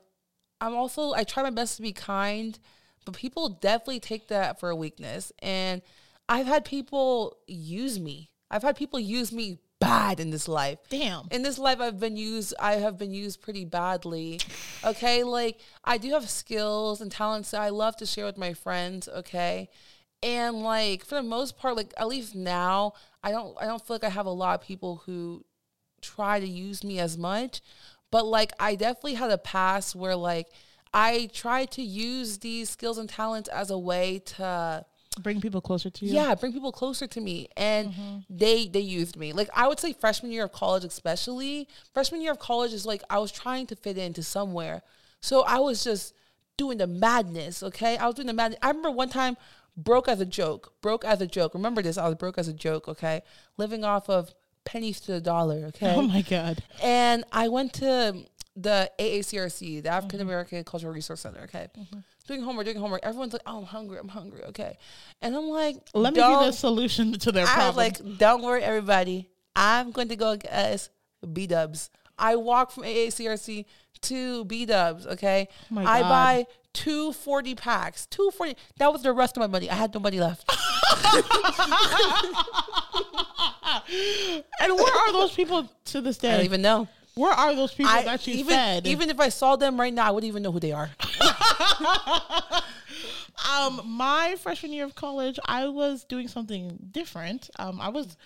[0.62, 2.58] I'm also I try my best to be kind,
[3.06, 5.32] but people definitely take that for a weakness.
[5.40, 5.82] And
[6.30, 8.30] I've had people use me.
[8.50, 10.80] I've had people use me bad in this life.
[10.90, 11.28] Damn.
[11.32, 14.40] In this life I've been used I have been used pretty badly.
[14.84, 15.24] Okay?
[15.24, 19.08] Like I do have skills and talents that I love to share with my friends,
[19.08, 19.70] okay?
[20.24, 23.96] And like for the most part, like at least now, I don't I don't feel
[23.96, 25.46] like I have a lot of people who
[26.02, 27.62] try to use me as much.
[28.12, 30.48] But like I definitely had a past where like
[30.94, 34.86] I tried to use these skills and talents as a way to
[35.22, 36.14] Bring people closer to you.
[36.14, 37.48] yeah, bring people closer to me.
[37.56, 38.18] And mm-hmm.
[38.30, 39.34] they they used me.
[39.34, 41.68] Like I would say freshman year of college especially.
[41.94, 44.82] Freshman year of college is like I was trying to fit into somewhere.
[45.22, 46.14] So I was just
[46.58, 47.98] doing the madness, okay?
[47.98, 48.60] I was doing the madness.
[48.62, 49.38] I remember one time
[49.76, 50.74] broke as a joke.
[50.82, 51.54] Broke as a joke.
[51.54, 51.98] Remember this?
[51.98, 52.88] I was broke as a joke.
[52.88, 53.22] Okay,
[53.58, 55.66] living off of pennies to the dollar.
[55.68, 55.94] Okay.
[55.96, 56.64] Oh my god.
[56.82, 59.88] And I went to the AACRC, the mm-hmm.
[59.88, 61.42] African American Cultural Resource Center.
[61.42, 61.68] Okay.
[61.78, 62.00] Mm-hmm.
[62.28, 63.02] Doing homework, doing homework.
[63.04, 64.00] Everyone's like, "Oh, I'm hungry.
[64.00, 64.78] I'm hungry." Okay,
[65.22, 68.18] and I'm like, Let me give you the solution to their problem." I was like,
[68.18, 69.30] don't worry, everybody.
[69.56, 70.90] I'm going to go get
[71.34, 71.90] B Dubs.
[72.18, 73.66] I walk from AACRC
[74.02, 75.06] to B Dubs.
[75.06, 78.06] Okay, my I buy two 40 packs.
[78.06, 78.56] Two 40.
[78.78, 79.70] That was the rest of my money.
[79.70, 80.50] I had no money left.
[84.60, 86.30] and where are those people to this day?
[86.30, 86.88] I don't even know.
[87.16, 88.88] Where are those people I that you even fed?
[88.88, 90.90] even if I saw them right now, I wouldn't even know who they are.
[93.52, 97.50] um, my freshman year of college, I was doing something different.
[97.58, 98.18] Um, I was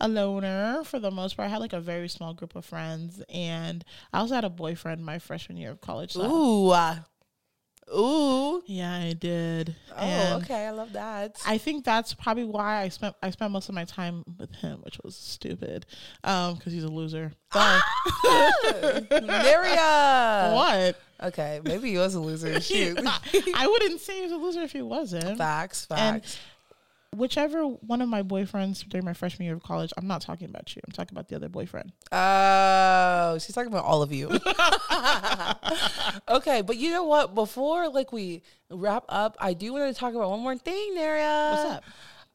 [0.00, 1.48] a loner for the most part.
[1.48, 5.04] I had like a very small group of friends, and I also had a boyfriend
[5.04, 6.12] my freshman year of college.
[6.12, 6.96] So Ooh, uh,
[7.96, 8.62] ooh.
[8.66, 9.74] yeah, I did.
[9.92, 10.66] Oh, And okay.
[10.66, 11.36] I love that.
[11.46, 14.80] I think that's probably why I spent I spent most of my time with him,
[14.82, 15.86] which was stupid,
[16.24, 17.32] um, because he's a loser.
[17.52, 17.80] But
[19.10, 20.52] Maria.
[20.54, 20.96] what?
[21.22, 22.60] Okay, maybe he was a loser.
[22.60, 22.98] Shoot.
[23.54, 25.38] I wouldn't say he was a loser if he wasn't.
[25.38, 26.38] facts, And facts.
[27.14, 30.74] Whichever one of my boyfriends during my freshman year of college, I'm not talking about
[30.74, 30.82] you.
[30.86, 31.92] I'm talking about the other boyfriend.
[32.10, 34.28] Oh, she's talking about all of you.
[36.28, 37.34] okay, but you know what?
[37.34, 41.50] Before like we wrap up, I do want to talk about one more thing, Naria.
[41.50, 41.84] What's up?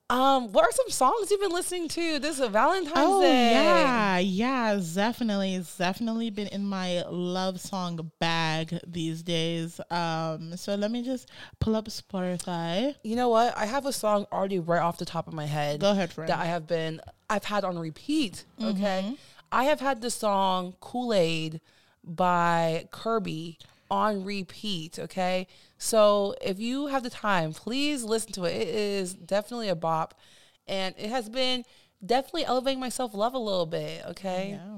[0.09, 3.01] Um, what are some songs you've been listening to this is Valentine's Day?
[3.01, 3.51] Oh Day?
[3.51, 5.55] yeah, yeah, definitely.
[5.55, 9.81] It's definitely been in my love song bag these days.
[9.91, 11.29] Um, so let me just
[11.59, 12.95] pull up Spotify.
[13.03, 13.57] You know what?
[13.57, 15.81] I have a song already right off the top of my head.
[15.81, 16.29] Go ahead, friend.
[16.29, 18.45] that I have been I've had on repeat.
[18.61, 18.69] Mm-hmm.
[18.77, 19.17] Okay.
[19.51, 21.59] I have had the song Kool-Aid
[22.03, 23.57] by Kirby
[23.89, 24.99] on repeat.
[24.99, 25.47] Okay.
[25.77, 28.55] So if you have the time, please listen to it.
[28.55, 30.19] It is definitely a bop.
[30.67, 31.63] And it has been
[32.05, 34.03] definitely elevating my self love a little bit.
[34.09, 34.59] Okay.
[34.59, 34.77] Yeah.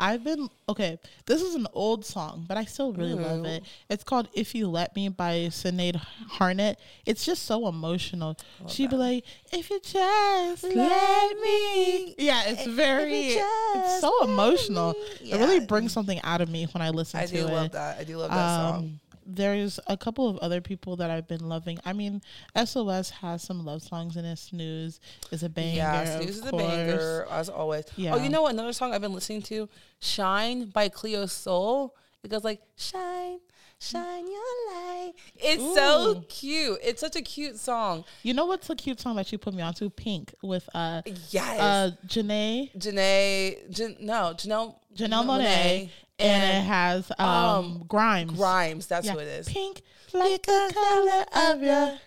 [0.00, 0.98] I've been okay.
[1.26, 3.56] This is an old song, but I still really love mm.
[3.58, 3.64] it.
[3.90, 6.00] It's called "If You Let Me" by Sinead
[6.32, 6.76] Harnett.
[7.04, 8.36] It's just so emotional.
[8.66, 14.94] She'd be like, "If you just let me," yeah, it's very, it's so emotional.
[15.20, 15.32] me.
[15.32, 17.44] It really brings something out of me when I listen I to it.
[17.44, 17.98] I do love that.
[17.98, 19.00] I do love that um, song.
[19.34, 21.78] There's a couple of other people that I've been loving.
[21.84, 22.22] I mean,
[22.56, 24.36] SOS has some love songs in it.
[24.38, 25.00] Snooze
[25.30, 25.76] is a banger.
[25.76, 27.84] Yeah, Snooze is a banger as always.
[27.96, 28.14] Yeah.
[28.14, 28.52] Oh, you know what?
[28.52, 29.68] Another song I've been listening to,
[30.00, 31.94] "Shine" by Cleo Sol.
[32.22, 33.38] It goes like "Shine,
[33.78, 36.78] shine your light." It's so cute.
[36.82, 38.04] It's such a cute song.
[38.22, 39.88] You know what's a cute song that you put me onto?
[39.90, 43.70] Pink with uh Yes, uh Janae Janae.
[43.70, 44.74] Jan- no, Janelle.
[44.94, 45.90] Janelle Monáe
[46.20, 48.32] and, it has um, um, Grimes.
[48.32, 48.86] Grimes.
[48.86, 49.12] That's Yeah.
[49.12, 49.48] who it is.
[49.48, 51.98] Pink like the color of your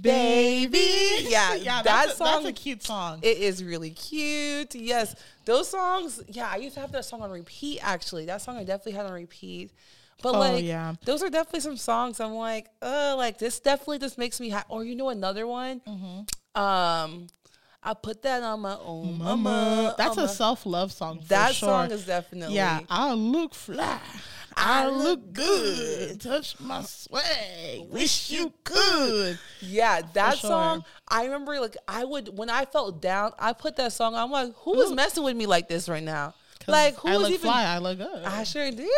[0.00, 0.78] baby.
[1.32, 3.20] Yeah, yeah, that that's, a, song- that's a cute song.
[3.22, 4.74] It is really cute.
[4.74, 6.22] Yes, those songs.
[6.28, 7.80] Yeah, I used to have that song on repeat.
[7.82, 9.70] Actually, that song I definitely had on repeat.
[10.22, 10.94] But Oh, like, yeah.
[11.04, 12.20] those are definitely some songs.
[12.20, 14.66] I'm like, oh, like this definitely just makes me happy.
[14.68, 15.80] Or you know, another one.
[15.80, 16.60] Mm-hmm.
[16.62, 17.26] Um,
[17.84, 19.36] I put that on my own mama.
[19.36, 21.20] Mama, that's a self love song.
[21.20, 21.68] For that sure.
[21.68, 23.98] song is definitely Yeah, I look fly.
[24.56, 26.20] I, I look look good.
[26.20, 27.88] Touch my swag.
[27.90, 29.38] Wish you could.
[29.60, 30.50] Yeah, that sure.
[30.50, 30.84] song.
[31.08, 34.14] I remember, like, I would when I felt down, I put that song.
[34.14, 34.24] on.
[34.24, 36.34] I'm like, who is messing with me like this right now?
[36.68, 37.40] Like, who I is look even?
[37.40, 37.64] fly.
[37.64, 38.24] I look good.
[38.24, 38.88] I sure do.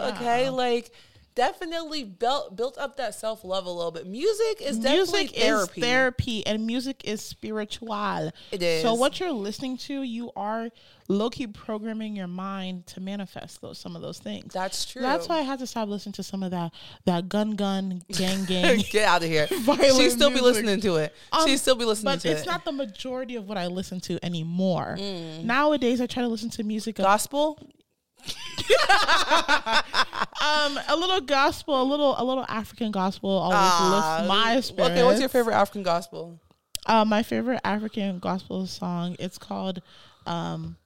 [0.00, 0.92] Okay, like
[1.40, 4.06] definitely built built up that self love a little bit.
[4.06, 5.80] Music is definitely music therapy.
[5.80, 8.30] is therapy and music is spiritual.
[8.52, 8.82] It is.
[8.82, 10.68] So what you're listening to, you are
[11.08, 14.52] low key programming your mind to manifest those some of those things.
[14.52, 15.00] That's true.
[15.00, 16.72] That's why I had to stop listening to some of that
[17.06, 18.84] that gun gun gang gang.
[18.90, 19.48] Get out of here.
[20.00, 21.14] She still be listening to it.
[21.32, 22.32] Um, she still be listening to it.
[22.32, 24.96] but it's not the majority of what I listen to anymore.
[24.98, 25.44] Mm.
[25.44, 27.58] Nowadays, I try to listen to music of gospel.
[30.42, 34.90] Um a little gospel, a little a little African gospel always Ah, lifts my spirit.
[34.92, 36.40] Okay, what's your favorite African gospel?
[36.86, 39.16] Uh, my favorite African gospel song.
[39.18, 39.82] It's called.
[40.26, 40.76] Um,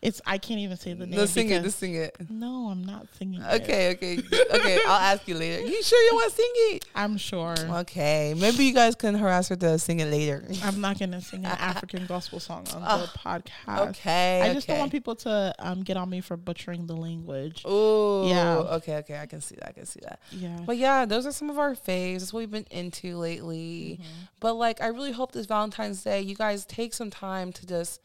[0.00, 1.18] it's I can't even say the name.
[1.18, 1.62] Let's sing it.
[1.62, 2.16] Let's sing it.
[2.30, 3.40] No, I'm not singing.
[3.42, 3.62] it.
[3.62, 4.18] Okay, okay,
[4.54, 4.78] okay.
[4.86, 5.62] I'll ask you later.
[5.66, 6.84] You sure you want to sing it?
[6.94, 7.54] I'm sure.
[7.80, 10.44] Okay, maybe you guys can harass her to sing it later.
[10.62, 13.88] I'm not gonna sing an African gospel song on the podcast.
[13.90, 17.62] Okay, I just don't want people to um get on me for butchering the language.
[17.64, 18.56] Oh, Yeah.
[18.76, 19.18] Okay, okay.
[19.18, 19.68] I can see that.
[19.70, 20.20] I can see that.
[20.30, 20.60] Yeah.
[20.66, 22.20] But yeah, those are some of our faves.
[22.20, 24.00] That's what we've been into lately.
[24.40, 28.00] But like, I really hope this Valentine's Day, you guys take some time to just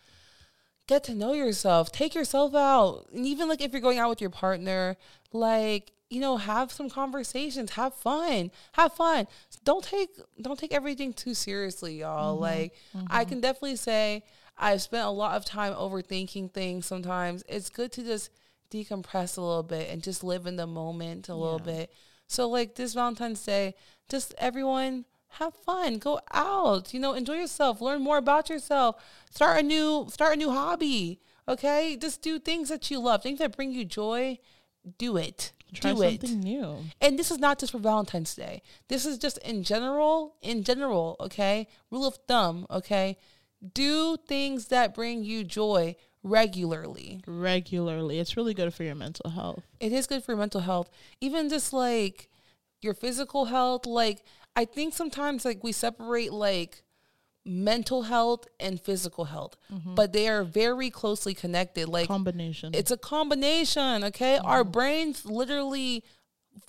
[0.90, 1.92] get to know yourself.
[1.92, 4.98] Take yourself out, and even like if you're going out with your partner,
[5.32, 9.28] like you know, have some conversations, have fun, have fun.
[9.64, 10.10] Don't take
[10.42, 12.34] don't take everything too seriously, y'all.
[12.34, 12.42] Mm-hmm.
[12.42, 12.74] Like
[13.08, 14.24] I can definitely say
[14.58, 17.44] I've spent a lot of time overthinking things sometimes.
[17.48, 18.32] It's good to just
[18.72, 21.94] decompress a little bit and just live in the moment a little bit.
[22.28, 23.76] So like this Valentine's Day,
[24.10, 28.96] just everyone have fun, go out, you know, enjoy yourself, learn more about yourself,
[29.30, 31.20] start a new start a new hobby.
[31.48, 31.98] Okay?
[32.00, 34.38] Just do things that you love, things that bring you joy.
[34.98, 35.52] Do it.
[35.74, 36.22] Try do it.
[36.22, 36.78] something new.
[37.02, 38.62] And this is not just for Valentine's Day.
[38.88, 41.68] This is just in general, in general, okay?
[41.92, 43.18] Rule of thumb, okay?
[43.74, 47.22] Do things that bring you joy regularly.
[47.26, 48.20] regularly.
[48.20, 49.64] It's really good for your mental health.
[49.80, 50.90] It is good for your mental health.
[51.22, 52.30] Even just like
[52.82, 54.24] your physical health, like
[54.62, 56.84] I think sometimes like we separate like
[57.46, 59.56] mental health and physical health,
[60.00, 61.88] but they are very closely connected.
[61.88, 62.68] Like Combination.
[62.80, 66.04] it's a combination okay our brains literally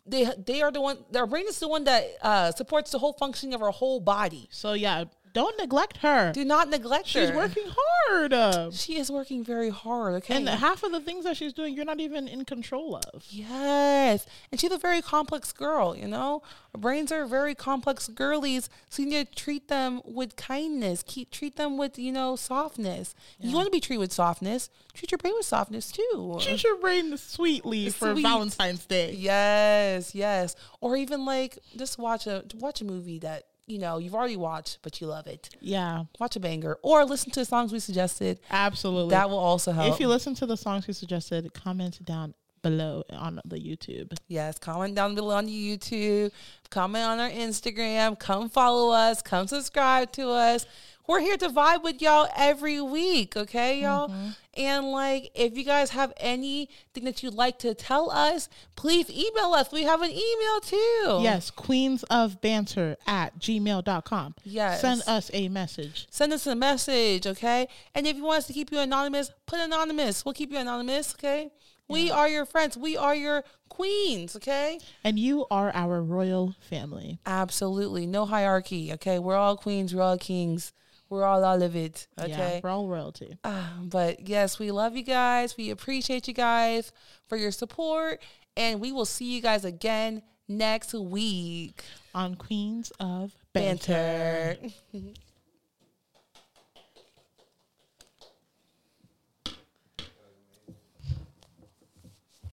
[0.07, 3.13] they they are the one our brain is the one that uh supports the whole
[3.25, 6.33] functioning of our whole body so yeah, don't neglect her.
[6.33, 8.75] do not neglect She's her She's working hard.
[8.75, 11.85] she is working very hard okay And half of the things that she's doing, you're
[11.85, 13.25] not even in control of.
[13.29, 16.43] yes and she's a very complex girl you know
[16.75, 21.31] our brains are very complex girlies so you need to treat them with kindness keep
[21.31, 25.19] treat them with you know softness you want to be treated with softness treat your
[25.19, 28.23] brain with softness too Treat your brain sweetly for Sweet.
[28.23, 29.13] Valentine's Day.
[29.13, 30.57] Yes, yes.
[30.81, 34.79] Or even like just watch a watch a movie that you know you've already watched
[34.83, 35.49] but you love it.
[35.61, 38.41] Yeah, Watch a banger or listen to the songs we suggested.
[38.51, 39.11] absolutely.
[39.11, 39.95] That will also help.
[39.95, 44.13] if you listen to the songs we suggested, comment down below on the YouTube.
[44.29, 46.31] yes, comment down below on the YouTube,
[46.69, 50.67] comment on our Instagram, come follow us, come subscribe to us.
[51.11, 54.11] We're here to vibe with y'all every week, okay, y'all?
[54.11, 54.29] Mm-hmm.
[54.55, 59.53] And like, if you guys have anything that you'd like to tell us, please email
[59.53, 59.73] us.
[59.73, 61.19] We have an email too.
[61.21, 64.37] Yes, queens of banter at gmail.com.
[64.45, 64.83] Yes.
[64.83, 66.07] Send us a message.
[66.13, 67.67] send us a message, okay?
[67.93, 70.25] And if you want us to keep you anonymous, put anonymous.
[70.25, 71.51] We'll keep you anonymous, okay?
[71.89, 72.77] We are your friends.
[72.77, 74.79] We are your queens, okay?
[75.03, 77.19] And you are our royal family.
[77.27, 78.07] Absolutely.
[78.07, 79.19] No hierarchy, okay?
[79.19, 80.73] We're all queens, we're all kings.
[81.11, 83.37] We're all all of it, Yeah, we're all royalty.
[83.45, 85.57] Ah, but yes, we love you guys.
[85.57, 86.93] We appreciate you guys
[87.29, 88.23] for your support.
[88.57, 91.83] And we will see you guys again next week.
[92.15, 94.57] On Queens of Banter.
[94.93, 95.11] Banter.